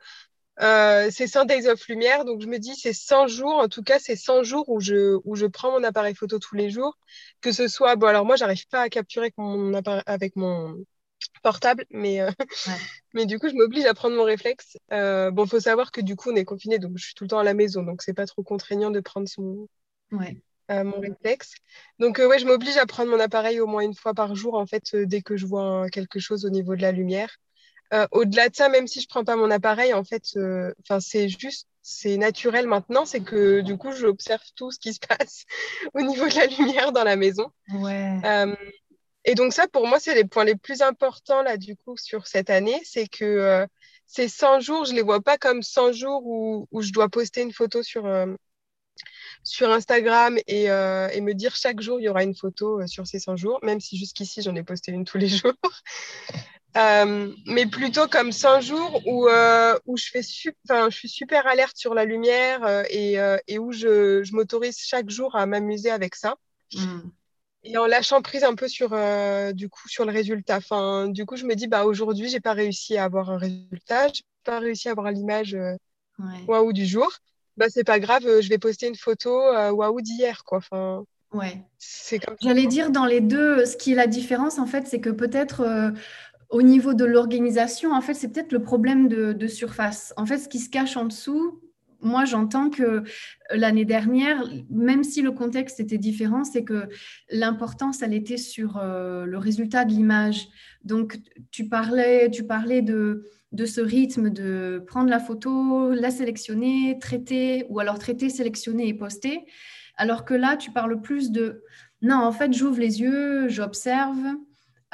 euh, 0.62 1.10
c'est 1.12 1.28
100 1.28 1.46
Days 1.46 1.68
of 1.68 1.86
Lumière, 1.88 2.26
donc 2.26 2.42
je 2.42 2.48
me 2.48 2.60
dis 2.60 2.76
c'est 2.76 2.94
100 2.94 3.28
jours, 3.28 3.56
en 3.56 3.68
tout 3.68 3.84
cas 3.84 4.00
c'est 4.00 4.16
100 4.16 4.44
jours 4.44 4.70
où 4.70 4.80
je, 4.80 5.20
où 5.26 5.36
je 5.36 5.46
prends 5.46 5.72
mon 5.72 5.84
appareil 5.84 6.16
photo 6.16 6.40
tous 6.40 6.56
les 6.56 6.70
jours, 6.70 6.98
que 7.42 7.52
ce 7.52 7.68
soit, 7.68 7.96
bon 7.96 8.08
alors 8.08 8.26
moi 8.26 8.36
j'arrive 8.38 8.68
pas 8.68 8.82
à 8.82 8.90
capturer 8.90 9.26
avec 9.26 9.38
mon, 9.38 9.74
avec 10.06 10.36
mon 10.36 10.84
portable, 11.44 11.86
mais, 11.90 12.22
euh, 12.22 12.32
mais 13.14 13.26
du 13.26 13.40
coup 13.40 13.50
je 13.50 13.56
m'oblige 13.56 13.86
à 13.86 13.94
prendre 13.94 14.16
mon 14.16 14.24
réflexe. 14.24 14.78
Euh, 14.92 15.32
bon, 15.32 15.46
faut 15.46 15.60
savoir 15.60 15.92
que 15.92 16.02
du 16.02 16.16
coup 16.16 16.32
on 16.32 16.36
est 16.36 16.46
confiné, 16.46 16.80
donc 16.80 16.98
je 16.98 17.06
suis 17.06 17.14
tout 17.16 17.26
le 17.26 17.30
temps 17.30 17.40
à 17.40 17.44
la 17.44 17.54
maison, 17.54 17.84
donc 17.84 18.02
c'est 18.02 18.14
pas 18.14 18.26
trop 18.26 18.44
contraignant 18.44 18.92
de 18.92 19.00
prendre 19.02 19.28
son, 19.28 19.68
ouais. 20.12 20.38
Euh, 20.72 20.84
mon 20.84 21.00
réflexe. 21.00 21.54
Donc 22.00 22.18
ouais, 22.18 22.40
je 22.40 22.46
m'oblige 22.46 22.78
à 22.78 22.86
prendre 22.86 23.12
mon 23.12 23.20
appareil 23.20 23.60
au 23.60 23.68
moins 23.68 23.82
une 23.82 23.94
fois 23.94 24.14
par 24.14 24.36
jour, 24.36 24.56
en 24.56 24.66
fait, 24.66 24.96
dès 24.96 25.22
que 25.22 25.38
je 25.38 25.46
vois 25.46 25.90
quelque 25.90 26.20
chose 26.20 26.46
au 26.46 26.50
niveau 26.50 26.76
de 26.76 26.82
la 26.82 26.92
lumière. 26.92 27.30
Euh, 27.94 28.08
au-delà 28.12 28.50
de 28.50 28.56
ça, 28.56 28.70
même 28.70 28.88
si 28.88 29.02
je 29.02 29.08
prends 29.08 29.24
pas 29.24 29.36
mon 29.36 29.52
appareil, 29.52 29.94
en 29.94 30.04
fait, 30.04 30.24
euh, 30.38 30.74
c'est 31.00 31.30
juste, 31.30 31.68
c'est 31.82 32.18
naturel 32.18 32.68
maintenant, 32.68 33.06
c'est 33.06 33.22
que 33.22 33.62
du 33.62 33.78
coup, 33.78 33.92
j'observe 33.92 34.42
tout 34.56 34.72
ce 34.72 34.80
qui 34.80 34.94
se 34.94 35.00
passe 35.08 35.46
au 35.94 36.02
niveau 36.02 36.28
de 36.28 36.36
la 36.36 36.48
lumière 36.48 36.92
dans 36.92 37.04
la 37.04 37.16
maison. 37.16 37.52
Ouais. 37.74 38.20
Euh, 38.26 38.56
et 39.24 39.36
donc 39.36 39.54
ça, 39.54 39.68
pour 39.68 39.88
moi, 39.88 40.00
c'est 40.00 40.16
les 40.16 40.26
points 40.26 40.46
les 40.46 40.56
plus 40.56 40.82
importants 40.82 41.44
là, 41.44 41.58
du 41.58 41.76
coup, 41.76 41.96
sur 41.98 42.28
cette 42.28 42.50
année, 42.50 42.80
c'est 42.84 43.08
que 43.08 43.66
ces 44.08 44.28
100 44.28 44.60
jours, 44.60 44.86
je 44.86 44.94
les 44.94 45.02
vois 45.02 45.22
pas 45.22 45.38
comme 45.38 45.64
100 45.64 45.94
jours 45.94 46.22
où, 46.26 46.68
où 46.72 46.82
je 46.82 46.92
dois 46.92 47.10
poster 47.10 47.42
une 47.42 47.54
photo 47.54 47.82
sur 47.82 48.08
sur 49.44 49.70
Instagram 49.72 50.38
et, 50.48 50.66
et, 50.66 51.22
me 51.22 51.34
dire 51.34 51.56
chaque 51.56 51.82
jour 51.82 52.00
il 52.00 52.04
y 52.04 52.10
aura 52.10 52.24
une 52.24 52.36
photo 52.36 52.86
sur 52.86 53.08
ces 53.08 53.20
100 53.20 53.36
jours, 53.36 53.60
même 53.64 53.80
si 53.80 53.98
jusqu'ici 53.98 54.44
j'en 54.44 54.56
ai 54.56 54.64
posté 54.64 54.92
une 54.92 55.06
tous 55.06 55.18
les 55.18 55.28
jours. 55.40 55.54
Euh, 56.78 57.32
mais 57.46 57.66
plutôt 57.66 58.08
comme 58.08 58.34
100 58.34 58.62
jours 58.62 59.02
où, 59.08 59.28
euh, 59.28 59.78
où 59.86 59.96
je, 59.96 60.08
fais 60.12 60.22
je 60.22 60.90
suis 60.90 61.08
super 61.08 61.48
alerte 61.48 61.78
sur 61.78 61.94
la 61.94 62.04
lumière 62.04 62.66
euh, 62.66 62.84
et, 62.90 63.18
et, 63.48 63.60
où 63.60 63.72
je, 63.72 64.24
je 64.24 64.36
m'autorise 64.36 64.78
chaque 64.80 65.10
jour 65.10 65.36
à 65.36 65.46
m'amuser 65.46 65.90
avec 65.90 66.16
ça. 66.16 66.36
Mm. 66.74 67.00
Et 67.64 67.78
en 67.78 67.88
lâchant 67.88 68.22
prise 68.22 68.44
un 68.44 68.56
peu 68.56 68.68
sur, 68.68 68.90
du 69.54 69.70
coup, 69.70 69.88
sur 69.88 70.06
le 70.06 70.12
résultat. 70.12 70.58
Enfin, 70.58 71.08
du 71.08 71.26
coup, 71.26 71.36
je 71.36 71.46
me 71.46 71.56
dis, 71.56 71.68
bah, 71.68 71.86
aujourd'hui, 71.86 72.30
j'ai 72.30 72.40
pas 72.40 72.54
réussi 72.54 72.96
à 72.98 73.06
avoir 73.06 73.32
un 73.32 73.38
résultat, 73.38 74.10
j'ai 74.10 74.24
pas 74.44 74.60
réussi 74.60 74.88
à 74.88 74.92
avoir 74.92 75.12
l'image 75.12 75.58
waouh 76.48 76.74
du 76.74 76.86
jour. 76.86 77.12
Bah, 77.58 77.66
c'est 77.70 77.84
pas 77.86 78.00
grave, 78.00 78.24
je 78.42 78.50
vais 78.50 78.60
poster 78.60 78.88
une 78.88 78.96
photo 78.96 79.32
waouh 79.72 80.02
d'hier. 80.02 80.44
Quoi. 80.44 80.60
Enfin, 80.60 81.06
Ouais. 81.34 81.64
J'allais 82.40 82.68
dire 82.68 82.92
dans 82.92 83.06
les 83.06 83.20
deux, 83.20 83.66
ce 83.66 83.76
qui 83.76 83.94
est 83.94 83.96
la 83.96 84.08
différence, 84.08 84.60
en 84.60 84.68
fait, 84.68 84.88
c'est 84.88 85.02
que 85.02 85.10
peut-être 85.10 85.94
au 86.50 86.62
niveau 86.62 86.94
de 86.94 87.06
l'organisation, 87.06 87.92
en 87.92 88.02
fait, 88.02 88.14
c'est 88.14 88.32
peut-être 88.32 88.52
le 88.52 88.62
problème 88.62 89.08
de, 89.08 89.48
surface. 89.48 90.14
En 90.18 90.26
fait, 90.26 90.38
ce 90.38 90.50
qui 90.50 90.60
se 90.60 90.70
cache 90.70 90.98
en 90.98 91.06
dessous, 91.06 91.62
moi, 92.02 92.26
j'entends 92.26 92.70
que 92.70 92.84
euh, 92.84 93.04
l'année 93.52 93.86
dernière, 93.86 94.44
même 94.70 95.04
si 95.04 95.22
le 95.22 95.32
contexte 95.32 95.80
était 95.80 95.98
différent, 95.98 96.44
c'est 96.44 96.64
que 96.64 96.88
l'importance, 97.32 98.02
elle 98.02 98.14
était 98.14 98.38
sur 98.38 98.78
euh, 98.78 99.26
le 99.26 99.38
résultat 99.38 99.86
de 99.86 99.92
l'image. 99.92 100.48
Donc, 100.84 101.18
tu 101.52 101.68
parlais, 101.68 102.30
tu 102.30 102.44
parlais 102.44 102.82
de, 102.82 103.24
de 103.54 103.66
ce 103.66 103.82
rythme 103.82 104.30
de 104.30 104.84
prendre 104.86 105.10
la 105.10 105.20
photo, 105.20 105.92
la 105.92 106.12
sélectionner, 106.12 107.00
traiter, 107.00 107.66
ou 107.70 107.80
alors 107.80 107.98
traiter, 107.98 108.30
sélectionner 108.30 108.88
et 108.88 108.94
poster. 108.94 109.46
Alors 109.98 110.26
que 110.26 110.34
là, 110.34 110.58
tu 110.58 110.72
parles 110.72 111.02
plus 111.02 111.32
de, 111.32 111.64
non, 112.02 112.18
en 112.18 112.32
fait, 112.32 112.54
j'ouvre 112.54 112.80
les 112.80 113.02
yeux, 113.02 113.48
j'observe, 113.48 114.36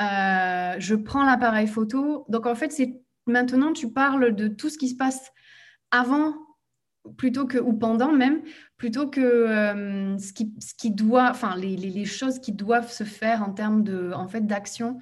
euh, 0.01 0.75
je 0.79 0.95
prends 0.95 1.23
l'appareil 1.23 1.67
photo. 1.67 2.25
Donc 2.29 2.45
en 2.45 2.55
fait, 2.55 2.71
c'est 2.71 3.01
maintenant 3.27 3.73
tu 3.73 3.91
parles 3.91 4.35
de 4.35 4.47
tout 4.47 4.69
ce 4.69 4.77
qui 4.77 4.89
se 4.89 4.95
passe 4.95 5.31
avant 5.91 6.33
plutôt 7.17 7.47
que 7.47 7.57
ou 7.57 7.73
pendant 7.73 8.11
même 8.11 8.41
plutôt 8.77 9.09
que 9.09 9.21
euh, 9.21 10.17
ce, 10.19 10.33
qui, 10.33 10.53
ce 10.59 10.75
qui 10.75 10.91
doit 10.91 11.31
enfin 11.31 11.55
les, 11.55 11.75
les, 11.75 12.05
choses 12.05 12.37
qui 12.37 12.51
doivent 12.51 12.91
se 12.91 13.03
faire 13.03 13.41
en 13.41 13.51
termes 13.53 13.83
de 13.83 14.11
en 14.13 14.27
fait 14.27 14.45
d'action 14.45 14.99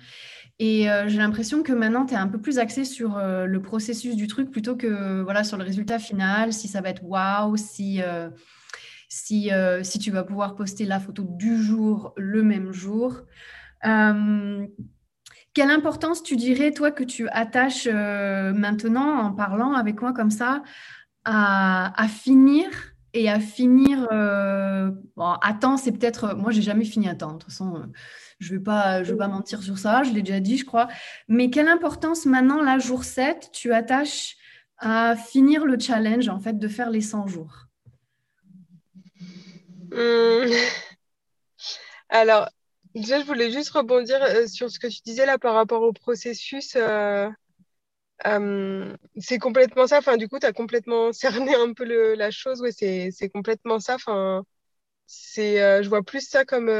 et 0.60 0.90
euh, 0.90 1.10
j'ai 1.10 1.18
l'impression 1.18 1.62
que 1.62 1.74
maintenant 1.74 2.06
tu 2.06 2.14
es 2.14 2.18
un 2.18 2.30
peu 2.30 2.40
plus 2.40 2.58
axé 2.58 2.86
sur 2.86 3.20
le 3.20 3.62
processus 3.62 4.16
du 4.16 4.28
truc 4.28 4.50
plutôt 4.50 4.78
que 4.78 5.22
voilà 5.24 5.44
sur 5.44 5.58
le 5.58 5.66
résultat 5.66 6.00
final 6.00 6.54
si 6.54 6.70
ça 6.70 6.80
va 6.80 6.88
être 6.88 7.04
waouh 7.04 7.58
si 7.58 8.02
si, 9.10 9.50
si 9.82 10.00
tu 10.00 10.12
vas 10.12 10.24
pouvoir 10.24 10.56
poster 10.56 10.86
la 10.86 11.02
photo 11.02 11.26
du 11.28 11.62
jour 11.62 12.14
le 12.16 12.44
même 12.44 12.72
jour 12.72 13.24
euh, 13.86 14.68
quelle 15.54 15.72
importance 15.72 16.24
tu 16.24 16.36
dirais, 16.36 16.72
toi, 16.72 16.92
que 16.92 17.04
tu 17.04 17.28
attaches 17.30 17.88
euh, 17.92 18.54
maintenant 18.54 19.20
en 19.20 19.34
parlant 19.34 19.74
avec 19.74 20.02
moi 20.02 20.14
comme 20.14 20.32
ça 20.32 20.64
à, 21.26 22.08
finir 22.08 22.68
et 23.14 23.30
à 23.30 23.40
finir 23.40 24.08
euh, 24.12 24.92
à 25.18 25.54
temps 25.54 25.78
C'est 25.78 25.92
peut-être, 25.92 26.36
moi, 26.36 26.52
j'ai 26.52 26.62
jamais 26.62 26.86
fini 26.86 27.08
à 27.08 27.16
temps. 27.16 27.34
De 27.34 27.40
toute 27.40 27.52
façon, 27.52 27.92
je 28.40 28.54
ne 28.54 28.58
vais, 28.58 28.64
pas, 28.64 29.02
vais 29.02 29.16
pas 29.16 29.28
mentir 29.28 29.62
sur 29.62 29.78
ça, 29.78 30.04
je 30.04 30.12
l'ai 30.12 30.22
déjà 30.22 30.40
dit, 30.40 30.58
je 30.58 30.66
crois. 30.66 30.88
Mais 31.28 31.50
quelle 31.50 31.68
importance 31.68 32.26
maintenant, 32.26 32.62
là, 32.62 32.80
jour 32.80 33.04
7, 33.04 33.50
tu 33.54 33.74
attaches 33.74 34.38
à 34.78 35.16
finir 35.16 35.66
le 35.66 35.78
challenge, 35.78 36.30
en 36.30 36.40
fait, 36.40 36.58
de 36.58 36.68
faire 36.68 36.90
les 36.90 37.02
100 37.02 37.28
jours? 37.28 37.68
Hum. 39.92 40.50
Alors, 42.10 42.50
Déjà, 42.96 43.20
je 43.20 43.26
voulais 43.26 43.52
juste 43.52 43.70
rebondir 43.70 44.22
euh, 44.24 44.48
sur 44.48 44.70
ce 44.72 44.80
que 44.80 44.88
tu 44.88 45.02
disais 45.06 45.26
là 45.26 45.38
par 45.38 45.54
rapport 45.54 45.84
au 45.84 45.94
processus. 45.94 46.76
Euh, 46.76 47.30
euh, 48.26 48.96
c'est 49.20 49.38
complètement 49.38 49.86
ça. 49.86 50.00
Enfin, 50.00 50.18
du 50.18 50.28
coup, 50.28 50.40
tu 50.40 50.48
as 50.48 50.54
complètement 50.54 51.14
cerné 51.14 51.54
un 51.56 51.74
peu 51.74 51.86
le, 51.86 52.16
la 52.16 52.32
chose. 52.32 52.62
Ouais, 52.62 52.72
c'est, 52.72 53.10
c'est 53.12 53.30
complètement 53.30 53.80
ça. 53.80 53.96
Enfin, 53.96 54.44
c'est, 55.06 55.84
je 55.84 55.90
vois 55.90 56.04
plus 56.04 56.28
ça 56.28 56.46
comme, 56.46 56.72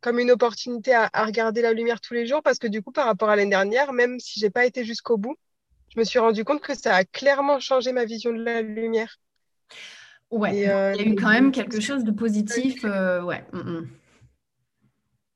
comme 0.00 0.18
une 0.18 0.30
opportunité 0.30 0.94
à, 0.94 1.08
à, 1.12 1.24
regarder 1.24 1.62
la 1.62 1.72
lumière 1.72 2.00
tous 2.00 2.14
les 2.14 2.26
jours 2.26 2.42
parce 2.42 2.58
que 2.58 2.66
du 2.66 2.82
coup, 2.82 2.92
par 2.92 3.06
rapport 3.06 3.30
à 3.30 3.36
l'année 3.36 3.50
dernière, 3.50 3.92
même 3.92 4.20
si 4.20 4.40
j'ai 4.40 4.50
pas 4.50 4.66
été 4.66 4.84
jusqu'au 4.84 5.16
bout, 5.16 5.36
je 5.94 6.00
me 6.00 6.04
suis 6.04 6.18
rendu 6.18 6.44
compte 6.44 6.60
que 6.60 6.74
ça 6.74 6.94
a 6.94 7.04
clairement 7.04 7.60
changé 7.60 7.92
ma 7.92 8.04
vision 8.04 8.32
de 8.32 8.42
la 8.42 8.62
lumière. 8.62 9.16
Ouais, 10.30 10.56
il 10.56 10.60
y 10.60 10.66
a 10.66 11.02
eu 11.02 11.14
quand 11.14 11.30
même 11.30 11.52
quelque 11.52 11.80
chose 11.80 12.04
de 12.04 12.10
positif. 12.10 12.82
ouais. 12.84 13.44
Mm, 13.52 13.58
mm. 13.58 13.88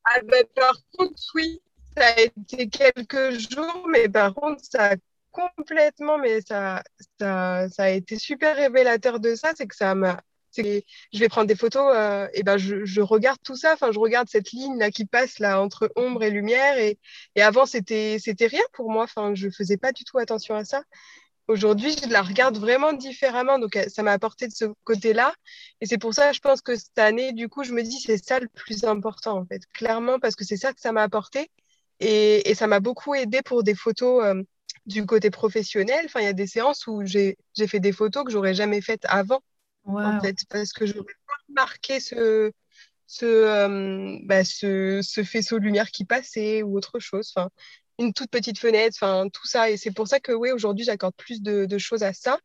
Ah, 0.06 0.20
ben, 0.25 0.44
par 0.54 0.75
contre, 0.96 1.20
oui, 1.34 1.60
ça 1.96 2.06
a 2.06 2.20
été 2.20 2.68
quelques 2.68 3.38
jours, 3.50 3.86
mais 3.90 4.08
par 4.08 4.34
contre, 4.34 4.62
ça 4.64 4.92
a 4.92 4.96
complètement, 5.32 6.18
mais 6.18 6.40
ça, 6.40 6.82
ça, 7.18 7.68
ça 7.68 7.84
a 7.84 7.90
été 7.90 8.18
super 8.18 8.56
révélateur 8.56 9.20
de 9.20 9.34
ça, 9.34 9.52
c'est 9.56 9.66
que 9.66 9.76
ça 9.76 9.94
m'a 9.94 10.20
je 10.62 11.18
vais 11.18 11.28
prendre 11.28 11.46
des 11.46 11.56
photos 11.56 11.92
euh, 11.94 12.28
et 12.34 12.42
ben 12.42 12.56
je, 12.56 12.84
je, 12.84 13.00
regarde 13.00 13.38
tout 13.42 13.56
ça. 13.56 13.75
Enfin 13.75 13.92
je 13.92 13.98
regarde 13.98 14.28
cette 14.28 14.52
ligne 14.52 14.78
là 14.78 14.90
qui 14.90 15.04
passe 15.04 15.38
là 15.38 15.60
entre 15.60 15.92
ombre 15.96 16.22
et 16.22 16.30
lumière. 16.30 16.78
Et, 16.78 16.98
et 17.34 17.42
avant 17.42 17.66
c'était 17.66 18.18
c'était 18.20 18.46
rien 18.46 18.62
pour 18.72 18.90
moi. 18.90 19.04
Enfin 19.04 19.34
je 19.34 19.48
faisais 19.50 19.76
pas 19.76 19.92
du 19.92 20.04
tout 20.04 20.18
attention 20.18 20.54
à 20.54 20.64
ça 20.64 20.82
Aujourd'hui, 21.48 21.94
je 22.02 22.08
la 22.08 22.22
regarde 22.22 22.58
vraiment 22.58 22.92
différemment. 22.92 23.58
Donc, 23.58 23.78
ça 23.88 24.02
m'a 24.02 24.12
apporté 24.12 24.48
de 24.48 24.52
ce 24.52 24.64
côté-là. 24.84 25.32
Et 25.80 25.86
c'est 25.86 25.98
pour 25.98 26.12
ça, 26.14 26.32
je 26.32 26.40
pense 26.40 26.60
que 26.60 26.74
cette 26.76 26.98
année, 26.98 27.32
du 27.32 27.48
coup, 27.48 27.62
je 27.64 27.72
me 27.72 27.82
dis, 27.82 28.00
c'est 28.00 28.22
ça 28.22 28.40
le 28.40 28.48
plus 28.48 28.84
important, 28.84 29.38
en 29.38 29.46
fait. 29.46 29.62
Clairement, 29.72 30.18
parce 30.18 30.34
que 30.34 30.44
c'est 30.44 30.56
ça 30.56 30.72
que 30.72 30.80
ça 30.80 30.92
m'a 30.92 31.02
apporté. 31.02 31.50
Et, 32.00 32.50
et 32.50 32.54
ça 32.54 32.66
m'a 32.66 32.80
beaucoup 32.80 33.14
aidé 33.14 33.42
pour 33.42 33.62
des 33.62 33.74
photos 33.74 34.24
euh, 34.24 34.42
du 34.86 35.06
côté 35.06 35.30
professionnel. 35.30 36.02
Enfin, 36.06 36.20
il 36.20 36.24
y 36.24 36.28
a 36.28 36.32
des 36.32 36.46
séances 36.46 36.86
où 36.86 37.04
j'ai 37.04 37.36
fait 37.66 37.80
des 37.80 37.92
photos 37.92 38.24
que 38.24 38.30
j'aurais 38.32 38.54
jamais 38.54 38.80
faites 38.80 39.04
avant, 39.08 39.42
en 39.84 40.20
fait, 40.20 40.36
parce 40.48 40.72
que 40.72 40.86
j'aurais 40.86 41.04
pas 41.04 41.34
marqué 41.54 42.00
ce, 42.00 42.52
ce, 43.06 43.24
euh, 43.24 44.18
bah, 44.24 44.44
ce, 44.44 45.00
ce, 45.02 45.22
faisceau 45.22 45.58
de 45.58 45.64
lumière 45.64 45.90
qui 45.90 46.04
passait 46.04 46.62
ou 46.62 46.76
autre 46.76 46.98
chose. 46.98 47.32
Enfin, 47.34 47.50
une 47.98 48.12
toute 48.12 48.30
petite 48.30 48.58
fenêtre, 48.58 48.96
enfin 49.00 49.28
tout 49.28 49.46
ça. 49.46 49.70
Et 49.70 49.76
c'est 49.76 49.90
pour 49.90 50.08
ça 50.08 50.20
que 50.20 50.32
oui, 50.32 50.50
aujourd'hui, 50.50 50.84
j'accorde 50.84 51.14
plus 51.16 51.42
de, 51.42 51.78
choses 51.78 52.02
à 52.02 52.12
ça. 52.12 52.38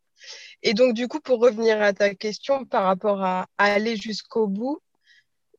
Et 0.64 0.74
donc, 0.74 0.94
du 0.94 1.08
coup, 1.08 1.20
pour 1.20 1.40
revenir 1.40 1.82
à 1.82 1.94
ta 1.94 2.14
question 2.14 2.66
par 2.66 2.84
rapport 2.84 3.24
à, 3.24 3.48
aller 3.58 3.96
jusqu'au 3.96 4.48
bout, 4.48 4.82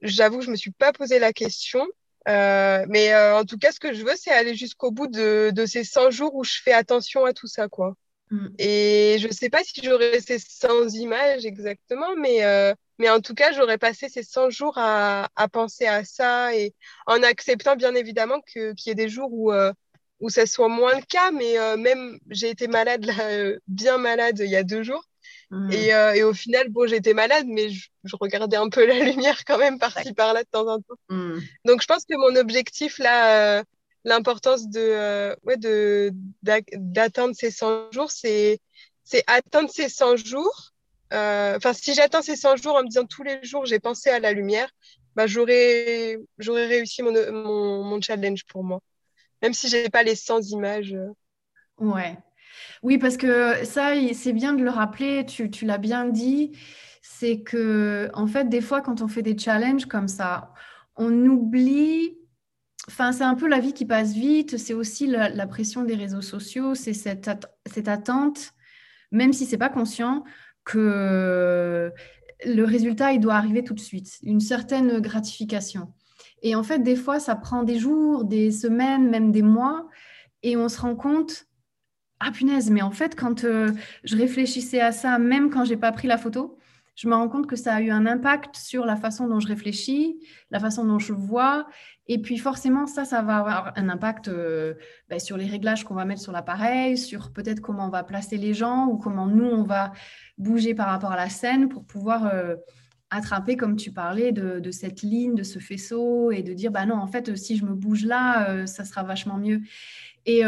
j'avoue 0.01 0.39
que 0.39 0.45
je 0.45 0.49
ne 0.49 0.53
me 0.53 0.57
suis 0.57 0.71
pas 0.73 0.93
posé 0.93 1.19
la 1.19 1.33
question. 1.33 1.87
Euh, 2.29 2.85
mais 2.89 3.13
euh, 3.13 3.37
en 3.37 3.45
tout 3.45 3.59
cas, 3.59 3.73
ce 3.73 3.81
que 3.81 3.93
je 3.93 4.05
veux, 4.05 4.15
c'est 4.17 4.31
aller 4.31 4.55
jusqu'au 4.55 4.93
bout 4.93 5.09
de, 5.09 5.53
ces 5.67 5.85
100 5.85 6.11
jours 6.11 6.35
où 6.35 6.45
je 6.45 6.61
fais 6.63 6.73
attention 6.73 7.25
à 7.25 7.33
tout 7.33 7.49
ça, 7.49 7.69
quoi. 7.69 7.95
Mm. 8.31 8.49
Et 8.59 9.17
je 9.21 9.27
ne 9.27 9.33
sais 9.33 9.51
pas 9.51 9.63
si 9.65 9.83
j'aurai 9.83 10.21
ces 10.21 10.39
100 10.39 10.91
images 10.95 11.45
exactement, 11.45 12.15
mais, 12.17 12.45
euh, 12.45 12.75
Mais 13.03 13.11
en 13.11 13.21
tout 13.21 13.35
cas, 13.35 13.51
j'aurais 13.51 13.79
passé 13.79 14.09
ces 14.09 14.23
100 14.23 14.51
jours 14.51 14.75
à, 14.79 15.29
à, 15.35 15.49
penser 15.49 15.87
à 15.87 16.05
ça 16.05 16.55
et 16.55 16.73
en 17.09 17.21
acceptant 17.25 17.75
bien 17.75 17.97
évidemment 17.97 18.41
qu'il 18.43 18.75
y 18.87 18.91
ait 18.91 18.95
des 18.95 19.09
jours 19.09 19.31
où, 19.33 19.51
euh, 19.51 19.73
où 20.21 20.31
ça 20.31 20.47
soit 20.47 20.69
moins 20.69 20.95
le 20.95 21.03
cas. 21.03 21.33
Mais 21.33 21.59
euh, 21.59 21.77
même, 21.77 22.21
j'ai 22.31 22.49
été 22.49 22.69
malade, 22.69 23.05
là, 23.05 23.15
euh, 23.31 23.59
bien 23.67 23.99
malade 23.99 24.39
il 24.39 24.49
y 24.49 24.55
a 24.55 24.63
deux 24.63 24.85
jours. 24.85 25.05
Mmh. 25.51 25.73
Et, 25.73 25.89
et, 25.89 26.23
au 26.23 26.33
final, 26.33 26.69
bon, 26.69 26.87
j'étais 26.87 27.13
malade, 27.13 27.47
mais 27.49 27.71
je, 27.71 27.89
je, 28.05 28.15
regardais 28.21 28.57
un 28.57 28.69
peu 28.69 28.87
la 28.87 29.01
lumière 29.01 29.45
quand 29.45 29.59
même 29.59 29.81
par-ci 29.81 30.15
par-là 30.15 30.45
de 30.45 30.49
temps 30.49 30.69
en 30.69 30.79
temps. 30.79 30.95
Mmh. 31.09 31.41
Donc, 31.65 31.83
je 31.83 31.87
pense 31.89 32.05
que 32.05 32.15
mon 32.17 32.39
objectif 32.39 32.99
là, 32.99 33.65
l'importance 34.05 34.69
de, 34.69 35.35
ouais, 35.43 35.57
de, 35.57 36.13
d'atteindre 36.45 37.35
ces 37.35 37.51
100 37.51 37.91
jours, 37.91 38.13
c'est, 38.13 38.61
c'est 39.03 39.25
atteindre 39.27 39.71
ces 39.71 39.89
100 39.89 40.19
jours 40.19 40.72
enfin, 41.13 41.73
si 41.73 41.95
j'atteins 41.95 42.23
ces 42.23 42.37
100 42.37 42.57
jours 42.57 42.77
en 42.77 42.83
me 42.83 42.89
disant 42.89 43.05
tous 43.05 43.23
les 43.23 43.43
jours 43.45 43.67
j'ai 43.67 43.79
pensé 43.79 44.11
à 44.11 44.21
la 44.21 44.33
lumière, 44.33 44.69
bah, 45.17 45.27
j'aurais 45.27 46.17
réussi 46.39 47.03
mon, 47.03 47.13
mon, 47.85 48.01
challenge 48.01 48.45
pour 48.47 48.65
moi. 48.65 48.81
Même 49.43 49.53
si 49.53 49.69
j'ai 49.69 49.89
pas 49.91 50.03
les 50.03 50.15
100 50.15 50.51
images. 50.51 50.95
Euh. 50.95 51.09
Ouais. 51.79 52.17
Oui, 52.83 52.99
parce 52.99 53.17
que 53.17 53.65
ça, 53.65 53.93
c'est 54.15 54.33
bien 54.33 54.53
de 54.55 54.63
le 54.63 54.71
rappeler, 54.71 55.27
tu, 55.27 55.51
tu 55.51 55.65
l'as 55.67 55.79
bien 55.79 56.07
dit, 56.07 56.53
c'est 57.03 57.41
que, 57.41 58.11
en 58.15 58.27
fait, 58.27 58.49
des 58.49 58.61
fois, 58.61 58.81
quand 58.81 59.03
on 59.03 59.09
fait 59.09 59.23
des 59.23 59.37
challenges 59.37 59.87
comme 59.87 60.09
ça, 60.09 60.53
on 60.97 61.13
oublie, 61.27 62.19
enfin, 62.89 63.13
c'est 63.13 63.25
un 63.25 63.35
peu 63.35 63.49
la 63.49 63.61
vie 63.61 63.73
qui 63.73 63.87
passe 63.87 64.13
vite, 64.13 64.59
c'est 64.59 64.75
aussi 64.75 65.07
la, 65.07 65.29
la, 65.29 65.47
pression 65.47 65.85
des 65.85 65.95
réseaux 65.95 66.23
sociaux, 66.23 66.75
c'est 66.75 66.93
cette, 66.93 67.31
cette 67.67 67.89
attente, 67.89 68.53
même 69.11 69.33
si 69.33 69.47
c'est 69.47 69.59
pas 69.59 69.69
conscient, 69.69 70.25
que 70.65 71.93
le 72.45 72.65
résultat, 72.65 73.13
il 73.13 73.21
doit 73.21 73.35
arriver 73.35 73.65
tout 73.65 73.75
de 73.75 73.81
suite, 73.81 74.19
une 74.23 74.41
certaine 74.41 75.01
gratification. 75.01 75.93
Et 76.43 76.55
en 76.55 76.63
fait, 76.63 76.81
des 76.81 76.97
fois, 76.97 77.21
ça 77.21 77.37
prend 77.37 77.63
des 77.63 77.79
jours, 77.79 78.25
des 78.25 78.51
semaines, 78.51 79.09
même 79.09 79.31
des 79.31 79.43
mois, 79.43 79.89
et 80.43 80.57
on 80.57 80.69
se 80.69 80.81
rend 80.81 80.97
compte, 80.97 81.47
ah 82.19 82.31
punaise, 82.33 82.71
mais 82.71 82.83
en 82.83 82.91
fait, 82.91 83.15
quand 83.15 83.45
euh, 83.45 83.71
je 84.05 84.17
réfléchissais 84.17 84.81
à 84.81 84.93
ça, 84.93 85.19
même 85.19 85.51
quand 85.51 85.65
j'ai 85.65 85.77
pas 85.77 85.93
pris 85.93 86.09
la 86.09 86.19
photo, 86.19 86.59
je 86.95 87.09
me 87.09 87.15
rends 87.15 87.29
compte 87.29 87.47
que 87.47 87.57
ça 87.57 87.75
a 87.75 87.81
eu 87.81 87.91
un 87.91 88.07
impact 88.07 88.57
sur 88.57 88.85
la 88.85 88.97
façon 88.97 89.27
dont 89.27 89.41
je 89.41 89.49
réfléchis, 89.49 90.21
la 90.51 90.61
façon 90.61 90.85
dont 90.85 90.99
je 90.99 91.13
vois. 91.13 91.67
Et 92.07 92.21
puis 92.21 92.37
forcément, 92.37 92.87
ça, 92.87 93.05
ça 93.05 93.23
va 93.23 93.39
avoir 93.39 93.73
un 93.77 93.89
impact 93.89 94.29
euh, 94.29 94.75
ben, 95.09 95.19
sur 95.19 95.37
les 95.37 95.47
réglages 95.47 95.85
qu'on 95.85 95.95
va 95.95 96.05
mettre 96.05 96.21
sur 96.21 96.33
l'appareil, 96.33 96.99
sur 96.99 97.33
peut-être 97.33 97.61
comment 97.61 97.87
on 97.87 97.91
va 97.91 98.03
placer 98.03 98.37
les 98.37 98.53
gens 98.53 98.87
ou 98.87 98.99
comment 98.99 99.27
nous, 99.27 99.47
on 99.47 99.63
va 99.63 99.93
bouger 100.37 100.75
par 100.75 100.89
rapport 100.89 101.13
à 101.13 101.17
la 101.17 101.31
scène 101.31 101.69
pour 101.69 101.85
pouvoir 101.87 102.27
euh, 102.27 102.57
attraper, 103.09 103.57
comme 103.57 103.77
tu 103.77 103.93
parlais, 103.93 104.33
de, 104.33 104.71
cette 104.71 105.03
ligne, 105.03 105.35
de 105.35 105.43
ce 105.43 105.59
faisceau 105.59 106.31
et 106.31 106.43
de 106.43 106.53
dire, 106.53 106.71
bah 106.71 106.85
non, 106.85 106.97
en 106.97 107.07
fait, 107.07 107.37
si 107.37 107.57
je 107.57 107.65
me 107.65 107.75
bouge 107.75 108.05
là, 108.05 108.51
euh, 108.51 108.67
ça 108.67 108.85
sera 108.85 109.03
vachement 109.03 109.39
mieux. 109.39 109.61
Et, 110.25 110.43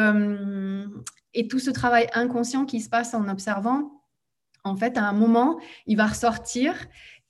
et 1.35 1.49
tout 1.49 1.59
ce 1.59 1.71
travail 1.71 2.07
inconscient 2.15 2.65
qui 2.65 2.81
se 2.81 2.89
passe 2.89 3.13
en 3.13 3.29
observant, 3.29 4.04
en 4.65 4.77
fait, 4.77 4.97
à 4.97 5.07
un 5.07 5.13
moment, 5.13 5.61
il 5.87 5.97
va 5.97 6.07
ressortir 6.07 6.75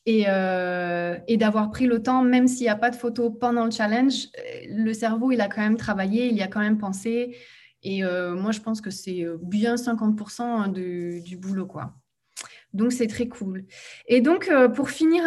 et, 0.06 0.24
euh, 0.28 1.18
d'avoir 1.28 1.70
pris 1.70 1.86
le 1.86 2.02
temps, 2.02 2.22
même 2.22 2.46
s'il 2.46 2.62
n'y 2.62 2.68
a 2.68 2.76
pas 2.76 2.90
de 2.90 2.96
photo 2.96 3.30
pendant 3.30 3.64
le 3.64 3.70
challenge, 3.70 4.28
le 4.68 4.92
cerveau, 4.92 5.32
il 5.32 5.40
a 5.40 5.48
quand 5.48 5.62
même 5.62 5.76
travaillé, 5.76 6.28
il 6.28 6.36
y 6.36 6.42
a 6.42 6.46
quand 6.46 6.60
même 6.60 6.78
pensé. 6.78 7.36
Et 7.82 8.04
euh, 8.04 8.34
moi, 8.34 8.52
je 8.52 8.60
pense 8.60 8.80
que 8.80 8.90
c'est 8.90 9.26
bien 9.42 9.74
50% 9.74 10.72
du, 10.72 11.20
du, 11.22 11.36
boulot, 11.36 11.66
quoi. 11.66 11.92
Donc, 12.72 12.92
c'est 12.92 13.06
très 13.06 13.28
cool. 13.28 13.66
Et 14.06 14.20
donc, 14.20 14.48
euh, 14.48 14.68
pour, 14.68 14.90
finir, 14.90 15.24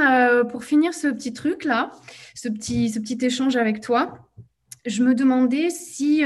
pour 0.50 0.64
finir 0.64 0.94
ce 0.94 1.08
petit 1.08 1.34
truc-là, 1.34 1.92
ce 2.36 2.48
petit, 2.48 2.90
ce 2.90 3.00
petit 3.00 3.18
échange 3.22 3.58
avec 3.58 3.82
toi, 3.82 4.30
je 4.86 5.04
me 5.04 5.14
demandais 5.14 5.70
si, 5.70 6.24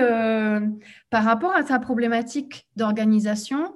par 1.09 1.23
rapport 1.23 1.55
à 1.55 1.63
ta 1.63 1.79
problématique 1.79 2.67
d'organisation, 2.75 3.73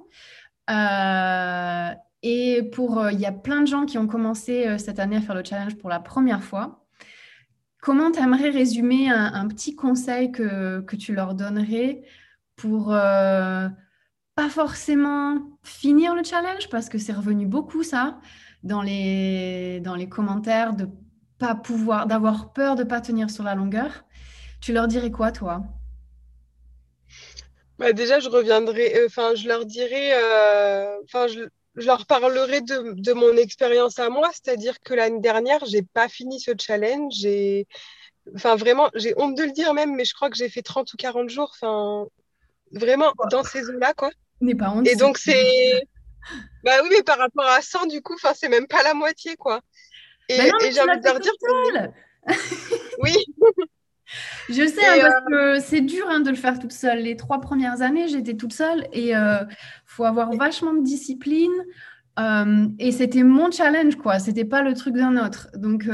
euh, 0.68 1.94
et 2.28 2.64
pour, 2.64 2.98
euh, 2.98 3.12
il 3.12 3.20
y 3.20 3.26
a 3.26 3.30
plein 3.30 3.60
de 3.60 3.68
gens 3.68 3.86
qui 3.86 3.98
ont 3.98 4.08
commencé 4.08 4.66
euh, 4.66 4.78
cette 4.78 4.98
année 4.98 5.16
à 5.16 5.20
faire 5.20 5.36
le 5.36 5.44
challenge 5.44 5.76
pour 5.76 5.88
la 5.88 6.00
première 6.00 6.42
fois. 6.42 6.84
Comment 7.80 8.10
tu 8.10 8.18
aimerais 8.18 8.50
résumer 8.50 9.08
un, 9.10 9.46
petit 9.46 9.76
conseil 9.76 10.32
que, 10.32 10.80
que, 10.80 10.96
tu 10.96 11.14
leur 11.14 11.34
donnerais 11.34 12.02
pour 12.56 12.86
pas 12.88 13.70
forcément 14.50 15.38
finir 15.62 16.16
le 16.16 16.24
challenge? 16.24 16.68
Parce 16.68 16.88
que 16.88 16.98
c'est 16.98 17.12
revenu 17.12 17.46
beaucoup 17.46 17.84
ça 17.84 18.18
dans 18.64 18.82
les, 18.82 19.78
dans 19.84 19.94
les 19.94 20.08
commentaires 20.08 20.72
de 20.72 20.88
pas 21.38 21.54
pouvoir, 21.54 22.08
d'avoir 22.08 22.52
peur 22.52 22.74
de 22.74 22.82
pas 22.82 23.00
tenir 23.00 23.30
sur 23.30 23.44
la 23.44 23.54
longueur. 23.54 24.04
Tu 24.60 24.72
leur 24.72 24.88
dirais 24.88 25.12
quoi 25.12 25.30
toi? 25.30 25.62
Bah 27.78 27.92
déjà, 27.92 28.20
je 28.20 28.28
reviendrai, 28.30 28.96
euh, 28.96 29.06
enfin, 29.06 29.34
je 29.34 29.46
leur 29.48 29.66
dirai, 29.66 30.14
euh, 30.14 30.96
enfin, 31.04 31.26
je, 31.26 31.40
je, 31.76 31.86
leur 31.86 32.06
parlerai 32.06 32.60
de, 32.60 32.92
de 33.00 33.12
mon 33.12 33.36
expérience 33.36 33.98
à 33.98 34.08
moi, 34.08 34.30
c'est-à-dire 34.32 34.80
que 34.80 34.94
l'année 34.94 35.20
dernière, 35.20 35.64
j'ai 35.66 35.82
pas 35.82 36.08
fini 36.08 36.40
ce 36.40 36.52
challenge. 36.58 37.12
J'ai, 37.14 37.66
enfin, 38.34 38.56
vraiment, 38.56 38.90
j'ai 38.94 39.14
honte 39.16 39.36
de 39.36 39.44
le 39.44 39.52
dire 39.52 39.74
même, 39.74 39.94
mais 39.94 40.04
je 40.04 40.14
crois 40.14 40.30
que 40.30 40.36
j'ai 40.36 40.48
fait 40.48 40.62
30 40.62 40.92
ou 40.92 40.96
40 40.96 41.28
jours, 41.28 41.50
enfin, 41.54 42.06
vraiment 42.72 43.12
dans 43.30 43.44
ces 43.44 43.68
eaux-là, 43.68 43.94
quoi. 43.94 44.10
N'est 44.40 44.54
pas 44.54 44.70
honte. 44.70 44.86
Et 44.86 44.96
donc, 44.96 45.18
c'est. 45.18 45.88
Bah 46.64 46.72
oui, 46.82 46.88
mais 46.90 47.02
par 47.02 47.18
rapport 47.18 47.46
à 47.46 47.62
100, 47.62 47.86
du 47.86 48.02
coup, 48.02 48.14
enfin, 48.14 48.32
c'est 48.34 48.48
même 48.48 48.66
pas 48.66 48.82
la 48.82 48.94
moitié, 48.94 49.36
quoi. 49.36 49.60
Et, 50.28 50.38
bah 50.38 50.44
et 50.62 50.72
j'ai 50.72 50.80
envie 50.80 50.98
de 50.98 51.04
leur 51.04 51.20
dire. 51.20 51.32
oui. 53.00 53.14
Je 54.48 54.66
sais, 54.66 54.86
hein, 54.86 54.98
parce 55.00 55.14
euh, 55.32 55.56
que 55.56 55.60
c'est 55.60 55.80
dur 55.80 56.06
hein, 56.08 56.20
de 56.20 56.30
le 56.30 56.36
faire 56.36 56.58
toute 56.58 56.72
seule. 56.72 57.00
Les 57.00 57.16
trois 57.16 57.40
premières 57.40 57.82
années, 57.82 58.08
j'étais 58.08 58.34
toute 58.34 58.52
seule 58.52 58.86
et 58.92 59.08
il 59.08 59.14
euh, 59.14 59.44
faut 59.84 60.04
avoir 60.04 60.32
vachement 60.34 60.72
de 60.72 60.82
discipline. 60.82 61.52
Euh, 62.18 62.68
et 62.78 62.92
c'était 62.92 63.24
mon 63.24 63.50
challenge, 63.50 63.96
quoi. 63.96 64.18
C'était 64.18 64.44
pas 64.44 64.62
le 64.62 64.74
truc 64.74 64.94
d'un 64.94 65.22
autre. 65.24 65.48
Donc 65.54 65.88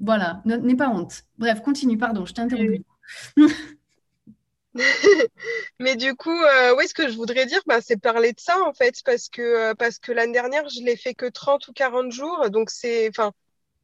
voilà, 0.00 0.42
n'aie 0.44 0.76
pas 0.76 0.88
honte. 0.88 1.22
Bref, 1.38 1.60
continue, 1.62 1.98
pardon, 1.98 2.24
je 2.26 2.32
t'ai 2.32 2.42
interrompu. 2.42 2.84
Mais 5.80 5.96
du 5.96 6.14
coup, 6.14 6.38
oui, 6.78 6.86
ce 6.86 6.94
que 6.94 7.08
je 7.08 7.16
voudrais 7.16 7.44
dire, 7.46 7.60
bah, 7.66 7.80
c'est 7.80 8.00
parler 8.00 8.32
de 8.32 8.40
ça 8.40 8.56
en 8.64 8.72
fait, 8.72 9.02
parce 9.04 9.28
que, 9.28 9.74
parce 9.74 9.98
que 9.98 10.12
l'année 10.12 10.32
dernière, 10.32 10.68
je 10.68 10.82
l'ai 10.84 10.96
fait 10.96 11.14
que 11.14 11.26
30 11.26 11.66
ou 11.68 11.72
40 11.72 12.12
jours. 12.12 12.48
Donc, 12.50 12.70
c'est, 12.70 13.08
enfin, 13.08 13.32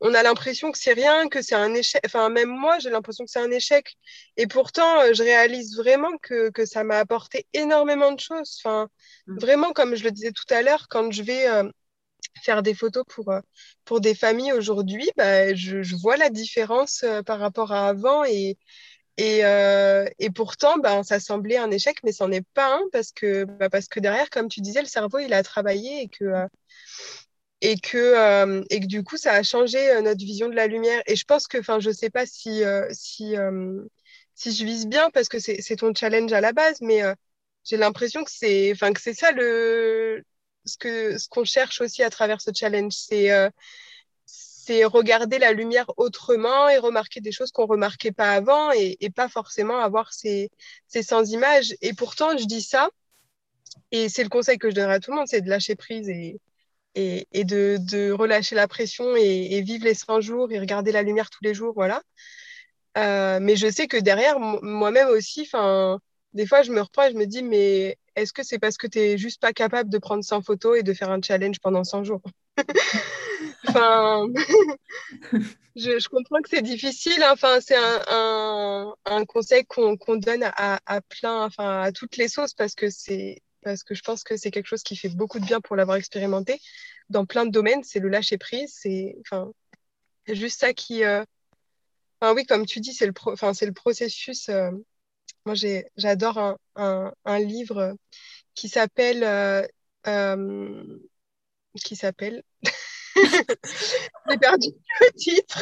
on 0.01 0.15
a 0.15 0.23
l'impression 0.23 0.73
que 0.73 0.79
c'est 0.79 0.93
rien, 0.93 1.29
que 1.29 1.41
c'est 1.43 1.55
un 1.55 1.73
échec. 1.75 2.03
Enfin, 2.05 2.29
même 2.29 2.51
moi, 2.51 2.79
j'ai 2.79 2.91
l'impression 2.91 3.25
que 3.25 3.31
c'est 3.31 3.41
un 3.41 3.51
échec. 3.51 3.97
Et 4.37 4.47
pourtant, 4.47 5.01
euh, 5.01 5.15
je 5.15 5.23
réalise 5.23 5.77
vraiment 5.77 6.19
que, 6.19 6.51
que 6.51 6.67
ça 6.67 6.85
m'a 6.85 6.99
apporté 6.99 7.47
énormément 7.55 8.13
de 8.13 8.21
choses. 8.21 8.61
Enfin, 8.63 8.89
mm. 9.27 9.39
vraiment, 9.39 9.73
comme 9.73 9.95
je 9.95 10.05
le 10.05 10.11
disais 10.11 10.33
tout 10.33 10.45
à 10.51 10.63
l'heure, 10.63 10.89
quand 10.89 11.11
je 11.13 11.23
vais 11.23 11.49
euh, 11.49 11.69
faire 12.43 12.63
des 12.63 12.75
photos 12.75 13.05
pour, 13.09 13.31
euh, 13.31 13.41
pour 13.85 14.01
des 14.01 14.15
familles 14.15 14.53
aujourd'hui, 14.53 15.11
bah, 15.17 15.55
je, 15.55 15.83
je, 15.83 15.97
vois 15.97 16.19
la 16.19 16.29
différence 16.29 17.05
par 17.25 17.39
rapport 17.39 17.73
à 17.73 17.89
avant. 17.89 18.25
Et, 18.25 18.59
et, 19.17 19.41
et 20.19 20.31
pourtant, 20.31 20.77
bah, 20.77 21.03
ça 21.05 21.21
semblait 21.21 21.57
un 21.57 21.71
échec, 21.71 21.97
mais 22.05 22.13
c'en 22.13 22.31
est 22.31 22.47
pas 22.53 22.75
un 22.77 22.83
parce 22.93 23.13
que, 23.13 23.45
bah, 23.45 23.71
parce 23.71 23.89
que 23.89 23.99
derrière, 23.99 24.29
comme 24.29 24.49
tu 24.49 24.61
disais, 24.61 24.83
le 24.83 24.89
cerveau, 24.89 25.21
il 25.21 25.33
a 25.33 25.43
travaillé 25.43 26.03
et 26.03 26.09
que 26.09 26.47
et 27.61 27.79
que, 27.79 27.97
euh, 27.99 28.63
et 28.71 28.81
que 28.81 28.87
du 28.87 29.03
coup, 29.03 29.17
ça 29.17 29.33
a 29.33 29.43
changé 29.43 29.79
euh, 29.91 30.01
notre 30.03 30.21
vision 30.25 30.49
de 30.49 30.55
la 30.55 30.67
lumière. 30.67 31.03
Et 31.07 31.17
je 31.17 31.25
pense 31.25 31.49
que, 31.49 31.59
enfin, 31.59 31.81
je 31.81 31.91
sais 31.91 32.11
pas 32.11 32.27
si, 32.27 32.65
euh, 32.65 32.87
si, 32.93 33.35
si 34.35 34.53
je 34.55 34.65
vise 34.65 34.87
bien 34.87 35.11
parce 35.11 35.29
que 35.29 35.39
c'est 35.39 35.77
ton 35.77 35.95
challenge 35.95 36.33
à 36.33 36.41
la 36.41 36.53
base, 36.53 36.81
mais 36.81 37.03
j'ai 37.65 37.77
l'impression 37.77 38.25
que 38.25 38.31
c'est, 38.31 38.75
ça 39.15 39.33
le, 39.33 40.23
ce 40.65 40.77
que, 40.79 41.19
ce 41.19 41.29
qu'on 41.29 41.45
cherche 41.45 41.81
aussi 41.81 42.03
à 42.03 42.11
travers 42.11 42.41
ce 42.41 42.51
challenge, 42.55 42.93
c'est, 42.93 43.31
c'est 44.27 44.85
regarder 44.85 45.39
la 45.39 45.53
lumière 45.53 45.87
autrement 45.97 46.69
et 46.69 46.79
remarquer 46.79 47.21
des 47.21 47.33
choses 47.33 47.53
qu'on 47.53 47.67
remarquait 47.67 48.13
pas 48.13 48.33
avant 48.33 48.73
et, 48.73 48.97
et 49.01 49.11
pas 49.11 49.29
forcément 49.29 49.79
avoir 49.79 50.13
ces, 50.13 50.51
ces 50.89 51.03
100 51.03 51.25
images. 51.27 51.75
Et 51.81 51.95
pourtant, 51.95 52.37
je 52.37 52.45
dis 52.45 52.63
ça. 52.63 52.91
Et 53.91 54.09
c'est 54.09 54.23
le 54.23 54.29
conseil 54.29 54.59
que 54.59 54.71
je 54.71 54.75
donnerais 54.75 54.95
à 54.95 55.01
tout 55.01 55.11
le 55.13 55.19
monde, 55.19 55.29
c'est 55.29 55.41
de 55.41 55.49
lâcher 55.49 55.77
prise 55.77 56.09
et, 56.09 56.41
et, 56.97 57.45
de, 57.45 58.11
relâcher 58.11 58.55
la 58.55 58.67
pression 58.67 59.15
et, 59.17 59.61
vivre 59.63 59.85
les 59.85 59.95
100 59.95 60.21
jours 60.21 60.51
et 60.51 60.59
regarder 60.59 60.93
la 60.93 61.03
lumière 61.03 61.31
tous 61.31 61.45
les 61.45 61.55
jours, 61.55 61.73
voilà. 61.75 62.03
Euh, 62.97 63.39
mais 63.41 63.57
je 63.57 63.71
sais 63.71 63.87
que 63.87 63.99
derrière, 63.99 64.41
moi-même 64.41 65.09
aussi, 65.09 65.49
des 66.33 66.47
fois, 66.47 66.63
je 66.63 66.73
me 66.73 66.81
reprends 66.81 67.05
et 67.05 67.13
je 67.13 67.17
me 67.17 67.27
dis, 67.27 67.43
mais 67.43 67.99
est-ce 68.15 68.33
que 68.33 68.43
c'est 68.43 68.59
parce 68.59 68.79
que 68.79 68.87
tu 68.87 68.99
n'es 68.99 69.19
juste 69.19 69.41
pas 69.41 69.53
capable 69.53 69.91
de 69.91 69.99
prendre 69.99 70.25
100 70.25 70.43
photos 70.43 70.79
et 70.79 70.83
de 70.83 70.95
faire 70.95 71.11
un 71.11 71.21
challenge 71.23 71.61
pendant 71.61 71.85
100 71.85 72.05
jours? 72.05 72.23
Enfin, 73.69 74.27
je, 75.77 76.09
comprends 76.09 76.41
que 76.41 76.49
c'est 76.49 76.63
difficile. 76.63 77.23
Hein. 77.23 77.35
C'est 77.61 77.77
un, 77.77 79.25
conseil 79.27 79.65
qu'on 79.67 79.97
donne 80.17 80.45
à, 80.45 80.79
à, 80.87 81.01
plein, 81.01 81.45
enfin, 81.45 81.81
à 81.83 81.93
toutes 81.93 82.17
les 82.17 82.29
sauces 82.29 82.55
parce 82.55 82.75
que 82.75 82.91
c'est 82.91 83.43
parce 83.67 83.83
que 83.83 83.97
je 83.97 84.03
pense 84.03 84.23
que 84.23 84.37
c'est 84.37 84.53
quelque 84.53 84.69
chose 84.69 84.85
qui 84.85 84.95
fait 84.95 85.09
beaucoup 85.09 85.41
de 85.41 85.45
bien 85.45 85.61
pour 85.61 85.75
l'avoir 85.75 85.97
expérimenté 85.97 86.61
dans 87.11 87.27
plein 87.27 87.45
de 87.45 87.51
domaines. 87.51 87.83
C'est 87.83 87.99
le 87.99 88.09
lâcher 88.09 88.39
prise. 88.39 88.73
C'est 88.73 89.17
enfin, 89.23 89.51
juste 90.29 90.61
ça 90.61 90.73
qui. 90.73 91.03
Euh, 91.03 91.25
enfin, 92.21 92.33
oui, 92.33 92.47
comme 92.47 92.65
tu 92.65 92.79
dis, 92.79 92.95
c'est 92.95 93.07
le, 93.07 93.13
enfin, 93.25 93.55
c'est 93.55 93.67
le 93.67 93.73
processus. 93.73 94.49
Euh, 94.51 94.71
moi, 95.45 95.57
j'adore 95.97 96.39
un, 96.39 96.57
un, 96.77 97.13
un, 97.25 97.39
livre 97.41 97.97
qui 98.55 98.69
s'appelle. 98.69 99.25
Euh, 99.25 100.99
qui 101.85 101.97
s'appelle. 101.97 102.45
J'ai 103.17 104.39
perdu 104.39 104.69
le 105.01 105.13
titre. 105.17 105.59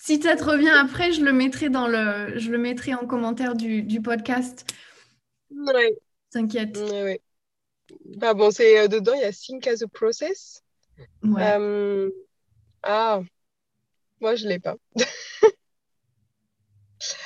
si 0.00 0.22
ça 0.22 0.36
te 0.36 0.44
revient 0.44 0.70
après, 0.70 1.12
je 1.12 1.20
le 1.20 1.34
mettrai 1.34 1.68
dans 1.68 1.86
le, 1.86 2.38
je 2.38 2.50
le 2.50 2.56
mettrai 2.56 2.94
en 2.94 3.06
commentaire 3.06 3.54
du, 3.54 3.82
du 3.82 4.00
podcast. 4.00 4.64
Ouais. 5.50 5.98
T'inquiète. 6.30 6.76
Ouais, 6.76 7.20
Bah 8.04 8.34
bon, 8.34 8.50
c'est 8.50 8.78
euh, 8.78 8.88
dedans, 8.88 9.14
il 9.14 9.20
y 9.20 9.24
a 9.24 9.32
Think 9.32 9.66
as 9.66 9.82
a 9.82 9.88
Process. 9.88 10.62
Ouais. 11.22 11.42
Euh, 11.58 12.10
ah, 12.82 13.20
moi 14.20 14.34
je 14.34 14.46
l'ai 14.46 14.58
pas. 14.58 14.76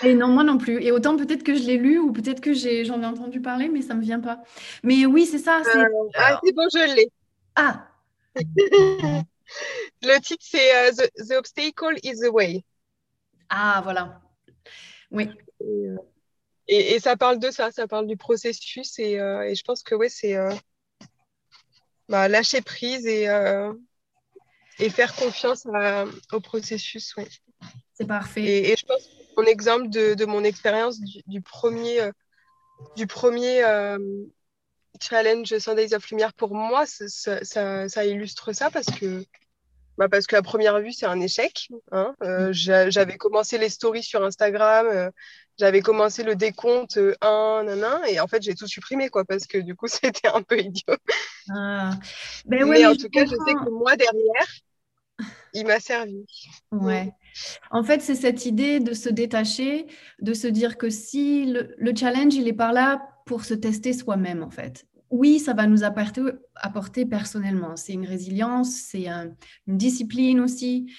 Et 0.05 0.14
non, 0.14 0.29
moi 0.29 0.45
non 0.45 0.57
plus. 0.57 0.83
Et 0.83 0.93
autant 0.93 1.17
peut-être 1.17 1.43
que 1.43 1.55
je 1.55 1.64
l'ai 1.64 1.77
lu 1.77 1.99
ou 1.99 2.12
peut-être 2.12 2.40
que 2.40 2.55
j'en 2.55 3.03
ai, 3.03 3.07
entendu 3.07 3.40
parler, 3.40 3.69
mais 3.69 3.83
ça 3.83 3.95
me 3.95 4.03
vient 4.03 4.21
pas. 4.21 4.43
Mais 4.85 5.05
oui, 5.05 5.27
c'est 5.27 5.38
ça. 5.38 5.61
Euh, 5.61 5.87
ah, 6.14 6.40
c'est 6.45 6.55
bon, 6.55 6.69
je 6.73 6.95
l'ai. 6.95 7.11
Ah. 7.57 7.88
Le 10.03 10.21
titre, 10.21 10.45
c'est 10.49 10.93
the, 10.93 11.11
the, 11.29 11.33
Obstacle 11.33 11.99
is 12.03 12.21
the 12.21 12.31
Way. 12.33 12.64
Ah, 13.49 13.81
voilà. 13.83 14.21
Oui. 15.11 15.29
Et, 15.61 15.88
et, 16.68 16.98
ça 16.98 17.16
parle 17.16 17.38
de 17.38 17.50
ça, 17.50 17.70
ça 17.70 17.87
parle 17.87 18.07
du 18.07 18.16
processus. 18.16 18.98
Et, 18.98 19.18
euh, 19.18 19.42
et 19.42 19.55
je 19.55 19.62
pense 19.62 19.83
que 19.83 19.94
ouais, 19.94 20.09
c'est 20.09 20.37
euh, 20.37 20.53
bah, 22.09 22.29
lâcher 22.29 22.62
prise 22.62 23.07
et, 23.07 23.29
euh, 23.29 23.72
et 24.79 24.88
faire 24.90 25.14
confiance 25.14 25.66
à, 25.66 26.05
au 26.33 26.40
processus. 26.40 27.14
Ouais. 27.16 27.29
C'est 27.94 28.07
parfait. 28.07 28.70
Et, 28.70 28.77
je 28.77 28.87
pense 28.87 29.03
que 29.07 29.40
mon 29.40 29.46
exemple 29.46 29.88
de, 29.88 30.14
de 30.14 30.24
mon 30.24 30.42
expérience 30.44 31.00
du, 31.00 31.22
du, 31.27 31.42
premier, 31.42 32.11
du 32.96 33.07
premier 33.07 33.62
challenge 35.00 35.57
100 35.59 35.74
Days 35.74 35.94
of 35.94 36.09
Lumière 36.11 36.33
pour 36.33 36.55
moi, 36.55 36.87
ça, 36.87 37.44
ça, 37.44 37.88
ça 37.88 38.05
illustre 38.07 38.53
ça 38.53 38.70
parce 38.70 38.87
que 38.87 39.24
bah 39.97 40.09
parce 40.09 40.27
qu'à 40.27 40.43
première 40.43 40.81
vue, 40.81 40.93
c'est 40.93 41.07
un 41.07 41.21
échec. 41.21 41.69
Hein. 41.93 42.15
Euh, 42.23 42.49
j'avais 42.53 43.17
commencé 43.17 43.59
les 43.59 43.69
stories 43.69 44.03
sur 44.03 44.25
Instagram, 44.25 44.87
euh, 44.91 45.11
j'avais 45.59 45.81
commencé 45.81 46.25
le 46.25 46.35
décompte 46.35 46.99
1, 46.99 47.01
euh, 47.03 47.63
nanan, 47.63 48.01
et 48.09 48.21
en 48.21 48.27
fait, 48.27 48.43
j'ai 48.43 48.55
tout 48.55 48.67
supprimé, 48.67 49.09
quoi, 49.09 49.25
parce 49.25 49.47
que 49.47 49.59
du 49.59 49.75
coup, 49.75 49.87
c'était 49.89 50.29
un 50.29 50.43
peu 50.43 50.59
idiot. 50.59 50.97
Ah. 51.55 51.91
Ben 52.47 52.65
mais 52.67 52.85
en 52.87 52.95
tout 52.95 53.09
cas, 53.09 53.25
je 53.25 53.31
sais 53.31 53.55
que 53.55 53.71
moi, 53.71 53.97
derrière, 53.97 54.47
il 55.53 55.67
m'a 55.67 55.79
servi. 55.79 56.27
Ouais. 56.73 57.13
En 57.71 57.85
fait, 57.85 58.01
c'est 58.01 58.15
cette 58.15 58.47
idée 58.47 58.81
de 58.81 58.95
se 58.95 59.09
détacher, 59.09 59.87
de 60.21 60.35
se 60.35 60.47
dire 60.47 60.77
que 60.77 60.91
si 60.91 61.47
le, 61.47 61.75
le 61.79 61.95
challenge, 61.95 62.35
il 62.35 62.49
est 62.49 62.53
par 62.53 62.73
là 62.73 63.01
pour 63.27 63.45
se 63.45 63.55
tester 63.55 63.93
soi-même, 63.93 64.43
en 64.43 64.51
fait 64.51 64.85
oui, 65.14 65.38
ça 65.38 65.55
va 65.55 65.68
nous 65.68 65.85
apporter, 65.85 66.22
apporter 66.57 67.07
personnellement. 67.07 67.77
C'est 67.77 67.92
une 67.92 68.05
résilience, 68.05 68.70
c'est 68.70 69.07
une 69.07 69.79
discipline 69.79 70.40
aussi. 70.40 70.92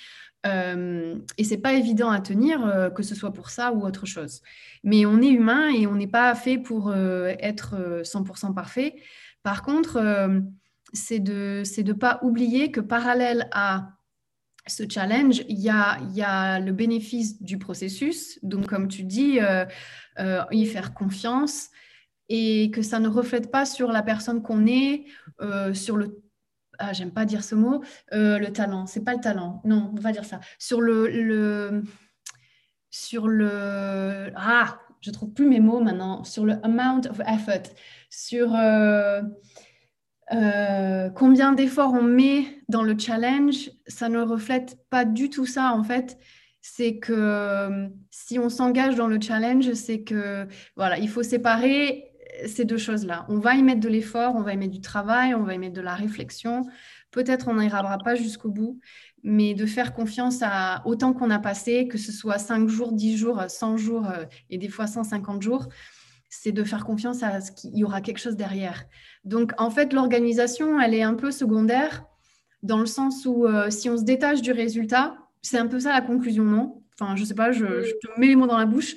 Euh, 0.45 1.17
et 1.37 1.43
c'est 1.43 1.57
pas 1.57 1.73
évident 1.73 2.09
à 2.11 2.21
tenir, 2.21 2.65
euh, 2.65 2.89
que 2.89 3.03
ce 3.03 3.13
soit 3.13 3.33
pour 3.33 3.49
ça 3.49 3.73
ou 3.73 3.85
autre 3.85 4.05
chose. 4.05 4.41
Mais 4.85 5.05
on 5.05 5.21
est 5.21 5.27
humain 5.27 5.67
et 5.67 5.85
on 5.85 5.95
n'est 5.95 6.07
pas 6.07 6.33
fait 6.33 6.57
pour 6.57 6.89
euh, 6.89 7.33
être 7.39 8.03
100% 8.03 8.53
parfait. 8.53 8.95
Par 9.43 9.63
contre, 9.63 10.01
c'est 10.93 11.19
de 11.19 11.63
ne 11.81 11.93
pas 11.93 12.19
oublier 12.23 12.71
que 12.71 12.79
parallèle 12.79 13.49
à 13.51 13.89
ce 14.65 14.83
challenge, 14.89 15.43
il 15.49 15.59
y 15.59 15.69
a 15.69 16.59
le 16.59 16.71
bénéfice 16.71 17.43
du 17.43 17.57
processus. 17.57 18.39
Donc, 18.43 18.67
comme 18.67 18.87
tu 18.87 19.03
dis, 19.03 19.39
y 20.51 20.65
faire 20.65 20.93
confiance, 20.93 21.69
et 22.29 22.71
que 22.71 22.81
ça 22.81 22.99
ne 22.99 23.07
reflète 23.07 23.51
pas 23.51 23.65
sur 23.65 23.91
la 23.91 24.01
personne 24.01 24.41
qu'on 24.41 24.65
est, 24.65 25.05
euh, 25.41 25.73
sur 25.73 25.97
le 25.97 26.21
ah, 26.77 26.91
j'aime 26.91 27.11
pas 27.11 27.23
dire 27.23 27.43
ce 27.43 27.55
mot, 27.55 27.83
euh, 28.13 28.37
le 28.37 28.51
talent, 28.51 28.85
c'est 28.85 29.03
pas 29.03 29.13
le 29.13 29.21
talent, 29.21 29.61
non, 29.63 29.93
on 29.95 29.99
va 30.01 30.11
dire 30.11 30.25
ça, 30.25 30.41
sur 30.59 30.81
le, 30.81 31.07
le, 31.07 31.83
sur 32.89 33.29
le, 33.29 34.31
ah, 34.35 34.79
je 34.99 35.11
trouve 35.11 35.31
plus 35.31 35.47
mes 35.47 35.61
mots 35.61 35.79
maintenant, 35.79 36.25
sur 36.25 36.45
le 36.45 36.55
amount 36.65 37.01
of 37.09 37.21
effort, 37.21 37.71
sur 38.09 38.53
euh, 38.55 39.21
combien 41.11 41.53
d'efforts 41.53 41.93
on 41.93 42.01
met 42.03 42.43
dans 42.67 42.83
le 42.83 42.97
challenge, 42.97 43.71
ça 43.87 44.09
ne 44.09 44.19
reflète 44.19 44.77
pas 44.89 45.05
du 45.05 45.29
tout 45.29 45.45
ça 45.45 45.71
en 45.73 45.83
fait. 45.83 46.17
C'est 46.61 46.97
que 46.97 47.89
si 48.09 48.39
on 48.39 48.49
s'engage 48.49 48.95
dans 48.95 49.07
le 49.07 49.21
challenge, 49.21 49.71
c'est 49.73 50.01
que 50.01 50.47
voilà, 50.75 50.97
il 50.97 51.07
faut 51.07 51.21
séparer 51.21 52.14
ces 52.47 52.65
deux 52.65 52.77
choses-là. 52.77 53.25
On 53.29 53.39
va 53.39 53.55
y 53.55 53.63
mettre 53.63 53.79
de 53.79 53.89
l'effort, 53.89 54.35
on 54.35 54.41
va 54.41 54.53
y 54.53 54.57
mettre 54.57 54.73
du 54.73 54.81
travail, 54.81 55.33
on 55.35 55.43
va 55.43 55.53
y 55.53 55.57
mettre 55.57 55.75
de 55.75 55.81
la 55.81 55.95
réflexion. 55.95 56.63
Peut-être 57.11 57.47
on 57.47 57.55
n'ira 57.55 57.97
pas 57.99 58.15
jusqu'au 58.15 58.49
bout, 58.49 58.79
mais 59.23 59.53
de 59.53 59.65
faire 59.65 59.93
confiance 59.93 60.39
à 60.41 60.81
autant 60.85 61.13
qu'on 61.13 61.29
a 61.29 61.39
passé, 61.39 61.87
que 61.87 61.97
ce 61.97 62.11
soit 62.11 62.37
5 62.37 62.67
jours, 62.67 62.91
10 62.91 63.17
jours, 63.17 63.43
100 63.47 63.77
jours 63.77 64.09
euh, 64.09 64.25
et 64.49 64.57
des 64.57 64.69
fois 64.69 64.87
150 64.87 65.41
jours, 65.41 65.67
c'est 66.29 66.51
de 66.51 66.63
faire 66.63 66.85
confiance 66.85 67.23
à 67.23 67.41
ce 67.41 67.51
qu'il 67.51 67.77
y 67.77 67.83
aura 67.83 68.01
quelque 68.01 68.19
chose 68.19 68.35
derrière. 68.35 68.85
Donc 69.23 69.53
en 69.57 69.69
fait, 69.69 69.93
l'organisation, 69.93 70.79
elle 70.79 70.93
est 70.93 71.03
un 71.03 71.13
peu 71.13 71.31
secondaire 71.31 72.05
dans 72.63 72.79
le 72.79 72.85
sens 72.85 73.25
où 73.25 73.45
euh, 73.45 73.69
si 73.69 73.89
on 73.89 73.97
se 73.97 74.03
détache 74.03 74.41
du 74.41 74.51
résultat, 74.51 75.15
c'est 75.41 75.57
un 75.57 75.67
peu 75.67 75.79
ça 75.79 75.93
la 75.93 76.01
conclusion, 76.01 76.43
non? 76.43 76.83
Enfin, 76.99 77.15
je 77.15 77.23
sais 77.23 77.35
pas, 77.35 77.51
je, 77.51 77.65
je 77.65 77.91
te 77.91 78.19
mets 78.19 78.27
les 78.27 78.35
mots 78.35 78.47
dans 78.47 78.57
la 78.57 78.65
bouche. 78.65 78.95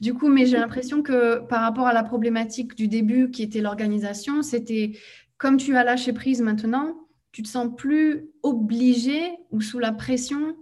Du 0.00 0.14
coup, 0.14 0.28
mais 0.28 0.46
j'ai 0.46 0.56
l'impression 0.56 1.02
que 1.02 1.40
par 1.40 1.62
rapport 1.62 1.86
à 1.86 1.92
la 1.92 2.04
problématique 2.04 2.74
du 2.76 2.88
début 2.88 3.30
qui 3.30 3.42
était 3.42 3.60
l'organisation, 3.60 4.42
c'était 4.42 4.92
comme 5.38 5.56
tu 5.56 5.76
as 5.76 5.84
lâché 5.84 6.12
prise 6.12 6.40
maintenant, 6.40 6.96
tu 7.32 7.42
te 7.42 7.48
sens 7.48 7.74
plus 7.76 8.28
obligé 8.42 9.20
ou 9.50 9.60
sous 9.60 9.78
la 9.78 9.92
pression 9.92 10.56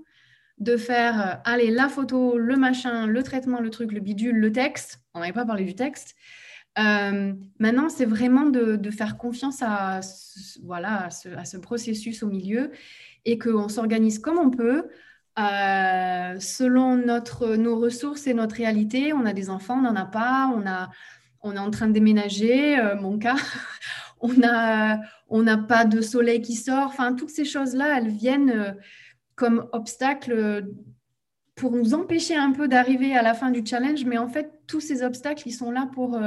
de 0.58 0.76
faire 0.76 1.20
euh, 1.20 1.34
allez 1.44 1.70
la 1.70 1.88
photo, 1.88 2.38
le 2.38 2.56
machin, 2.56 3.06
le 3.06 3.22
traitement, 3.22 3.60
le 3.60 3.70
truc, 3.70 3.92
le 3.92 4.00
bidule, 4.00 4.36
le 4.36 4.52
texte. 4.52 5.00
On 5.14 5.20
n'avait 5.20 5.32
pas 5.32 5.44
parlé 5.44 5.64
du 5.64 5.74
texte. 5.74 6.14
Euh, 6.78 7.32
maintenant, 7.58 7.88
c'est 7.88 8.04
vraiment 8.04 8.46
de, 8.46 8.90
faire 8.90 9.16
confiance 9.16 9.62
à, 9.62 10.00
voilà, 10.62 11.08
à 11.36 11.44
ce, 11.44 11.56
processus 11.56 12.22
au 12.22 12.28
milieu 12.28 12.70
et 13.24 13.38
qu'on 13.38 13.68
s'organise 13.68 14.18
comme 14.18 14.38
on 14.38 14.50
peut 14.50 14.88
euh, 15.38 16.40
selon 16.40 16.96
notre, 16.96 17.56
nos 17.56 17.78
ressources 17.78 18.26
et 18.26 18.32
notre 18.32 18.56
réalité. 18.56 19.12
On 19.12 19.26
a 19.26 19.34
des 19.34 19.50
enfants, 19.50 19.78
on 19.78 19.82
n'en 19.82 19.94
a 19.94 20.06
pas, 20.06 20.50
on, 20.56 20.66
a, 20.66 20.88
on 21.42 21.54
est 21.54 21.58
en 21.58 21.70
train 21.70 21.88
de 21.88 21.92
déménager, 21.92 22.78
euh, 22.78 22.96
mon 22.96 23.18
cas, 23.18 23.36
on 24.20 24.32
n'a 24.32 25.02
on 25.28 25.44
pas 25.66 25.84
de 25.84 26.00
soleil 26.00 26.40
qui 26.40 26.54
sort. 26.54 26.86
Enfin, 26.86 27.12
toutes 27.12 27.28
ces 27.28 27.44
choses-là, 27.44 27.98
elles 27.98 28.08
viennent 28.08 28.50
euh, 28.50 28.72
comme 29.34 29.68
obstacles 29.72 30.68
pour 31.54 31.72
nous 31.72 31.92
empêcher 31.92 32.34
un 32.34 32.52
peu 32.52 32.66
d'arriver 32.66 33.14
à 33.14 33.20
la 33.20 33.34
fin 33.34 33.50
du 33.50 33.64
challenge. 33.64 34.06
Mais 34.06 34.16
en 34.16 34.28
fait, 34.28 34.50
tous 34.66 34.80
ces 34.80 35.02
obstacles, 35.02 35.42
ils 35.46 35.52
sont 35.52 35.70
là 35.70 35.86
pour 35.92 36.18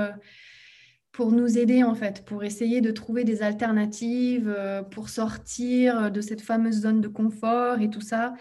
pour 1.12 1.32
nous 1.32 1.58
aider 1.58 1.84
en 1.84 1.95
fait, 1.95 2.24
pour 2.26 2.43
essayer 2.43 2.82
de 2.82 2.91
trouver 2.91 3.24
des 3.24 3.41
alternatives, 3.41 4.56
pour 4.91 5.10
sortir 5.10 6.12
de 6.12 6.22
cette 6.22 6.41
fameuse 6.41 6.82
zone 6.82 7.02
de 7.02 7.08
confort 7.08 7.82
et 7.82 7.89
tout 7.89 8.02
ça. 8.02 8.36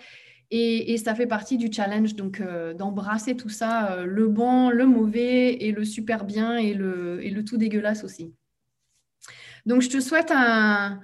Et, 0.50 0.96
ça 0.96 1.14
fait 1.14 1.26
partie 1.26 1.58
du 1.58 1.70
challenge, 1.70 2.14
donc 2.14 2.40
euh, 2.40 2.72
d'embrasser 2.72 3.36
tout 3.36 3.50
ça, 3.50 3.92
euh, 3.92 4.06
le 4.06 4.28
bon, 4.28 4.70
le 4.70 4.86
mauvais 4.86 5.52
et 5.62 5.72
le 5.72 5.84
super 5.84 6.24
bien 6.24 6.56
et 6.56 6.72
le, 6.72 7.42
tout 7.44 7.58
dégueulasse 7.58 8.02
aussi. 8.02 8.34
Donc 9.66 9.82
je 9.82 9.90
te 9.90 10.00
souhaite 10.00 10.32
un, 10.34 11.00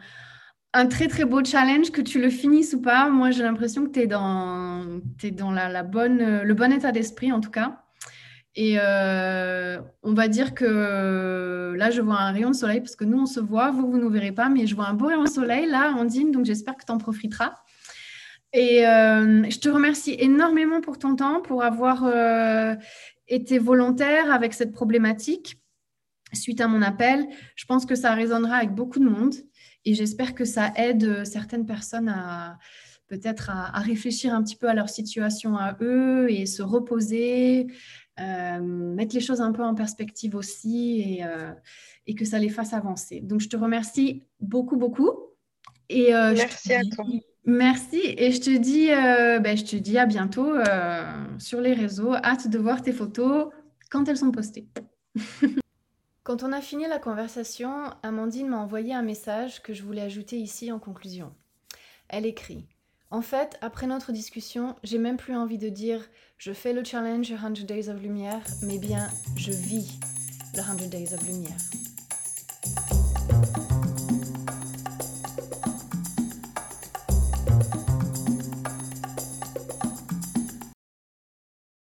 très 0.89 1.09
très 1.09 1.27
beau 1.27 1.45
challenge, 1.45 1.91
que 1.91 2.01
tu 2.01 2.23
le 2.23 2.31
finisses 2.31 2.73
ou 2.73 2.81
pas. 2.81 3.11
Moi 3.11 3.33
j'ai 3.33 3.43
l'impression 3.43 3.85
que 3.85 3.91
tu 3.91 4.01
es 4.01 4.07
dans, 4.07 4.83
le 5.21 6.53
bon 6.55 6.73
état 6.73 6.91
d'esprit 6.91 7.31
en 7.31 7.41
tout 7.41 7.51
cas. 7.51 7.85
Et 8.57 8.77
euh, 8.79 9.81
on 10.03 10.15
va 10.15 10.29
dire 10.29 10.55
que 10.55 11.75
là, 11.77 11.91
je 11.91 12.01
vois 12.01 12.21
un 12.21 12.31
rayon 12.31 12.51
de 12.51 12.55
soleil 12.55 12.81
parce 12.81 12.95
que 12.95 13.05
nous, 13.05 13.19
on 13.19 13.27
se 13.27 13.41
voit, 13.41 13.73
vous, 13.73 13.91
vous 13.91 13.99
ne 13.99 14.05
nous 14.05 14.11
verrez 14.11 14.31
pas, 14.31 14.49
mais 14.49 14.69
je 14.69 14.77
vois 14.77 14.87
un 14.87 14.95
beau 14.95 15.09
rayon 15.09 15.25
de 15.25 15.29
soleil 15.29 15.67
là, 15.67 15.93
Andine, 15.93 16.31
donc 16.31 16.45
j'espère 16.45 16.77
que 16.77 16.85
tu 16.85 16.93
en 16.93 16.99
profiteras. 16.99 17.55
Et 18.55 18.87
euh, 18.87 19.51
je 19.51 19.59
te 19.59 19.69
remercie 19.69 20.17
énormément 20.19 20.81
pour 20.81 20.99
ton 20.99 21.17
temps, 21.17 21.43
pour 21.43 21.65
avoir 21.65 22.05
euh, 22.05 22.77
été 23.27 23.59
volontaire 23.59 24.33
avec 24.33 24.55
cette 24.55 24.73
problématique 24.73 25.59
suite 26.33 26.61
à 26.61 26.69
mon 26.69 26.81
appel. 26.81 27.27
Je 27.57 27.65
pense 27.67 27.85
que 27.85 27.97
ça 27.97 28.15
résonnera 28.15 28.57
avec 28.57 28.71
beaucoup 28.71 29.01
de 29.01 29.09
monde 29.09 29.35
et 29.85 29.95
j'espère 29.95 30.35
que 30.35 30.45
ça 30.45 30.73
aide 30.77 31.25
certaines 31.25 31.67
personnes 31.67 32.09
à 32.09 32.59
peut-être 33.09 33.51
à, 33.51 33.79
réfléchir 33.81 34.33
un 34.33 34.43
petit 34.43 34.57
peu 34.57 34.69
à 34.69 34.75
leur 34.75 34.89
situation 34.89 35.57
à 35.57 35.77
eux 35.83 36.31
et 36.31 36.47
se 36.47 36.63
reposer, 36.63 37.67
euh, 38.19 38.61
mettre 38.61 39.15
les 39.15 39.21
choses 39.21 39.41
un 39.43 39.53
peu 39.53 39.63
en 39.63 39.75
perspective 39.75 40.35
aussi 40.35 41.01
et, 41.01 41.25
et 42.07 42.15
que 42.15 42.25
ça 42.25 42.39
les 42.39 42.49
fasse 42.49 42.73
avancer. 42.73 43.21
Donc, 43.21 43.41
je 43.41 43.49
te 43.49 43.57
remercie 43.57 44.25
beaucoup, 44.41 44.77
beaucoup. 44.77 45.13
Et, 45.89 46.15
euh, 46.15 46.33
merci 46.35 46.73
à 46.73 46.83
toi. 46.83 47.05
Merci 47.47 48.01
et 48.17 48.33
je 48.33 48.41
te 48.41 48.57
dis, 48.57 48.91
euh, 48.91 49.39
ben, 49.39 49.57
je 49.57 49.65
te 49.65 49.77
dis 49.77 49.99
à 49.99 50.07
bientôt 50.07 50.55
euh, 50.55 51.03
sur 51.39 51.61
les 51.61 51.75
réseaux. 51.75 52.15
Hâte 52.15 52.49
de 52.49 52.59
voir 52.59 52.81
tes 52.81 52.93
photos 52.93 53.51
quand 53.91 54.09
elles 54.09 54.17
sont 54.17 54.31
postées. 54.31 54.67
quand 56.23 56.43
on 56.43 56.53
a 56.53 56.63
fini 56.63 56.87
la 56.89 56.99
conversation, 56.99 57.91
Amandine 58.03 58.49
m'a 58.49 58.59
envoyé 58.59 58.95
un 58.95 59.03
message 59.03 59.63
que 59.63 59.75
je 59.75 59.83
voulais 59.83 60.01
ajouter 60.01 60.39
ici 60.39 60.73
en 60.73 60.79
conclusion. 60.79 61.35
Elle 62.09 62.25
écrit 62.25 62.67
En 63.11 63.21
fait, 63.21 63.59
après 63.61 63.87
notre 63.87 64.13
discussion, 64.13 64.75
j'ai 64.83 64.99
même 64.99 65.19
plus 65.19 65.37
envie 65.37 65.59
de 65.59 65.69
dire 65.69 66.09
je 66.39 66.53
fais 66.53 66.73
le 66.73 66.83
challenge 66.83 67.29
100 67.29 67.67
Days 67.67 67.91
of 67.91 68.01
Lumière, 68.01 68.43
mais 68.63 68.79
bien 68.79 69.09
je 69.37 69.53
vis 69.53 69.99
le 70.57 70.63
100 70.63 70.89
Days 70.89 71.13
of 71.13 71.27
Lumière. 71.27 71.59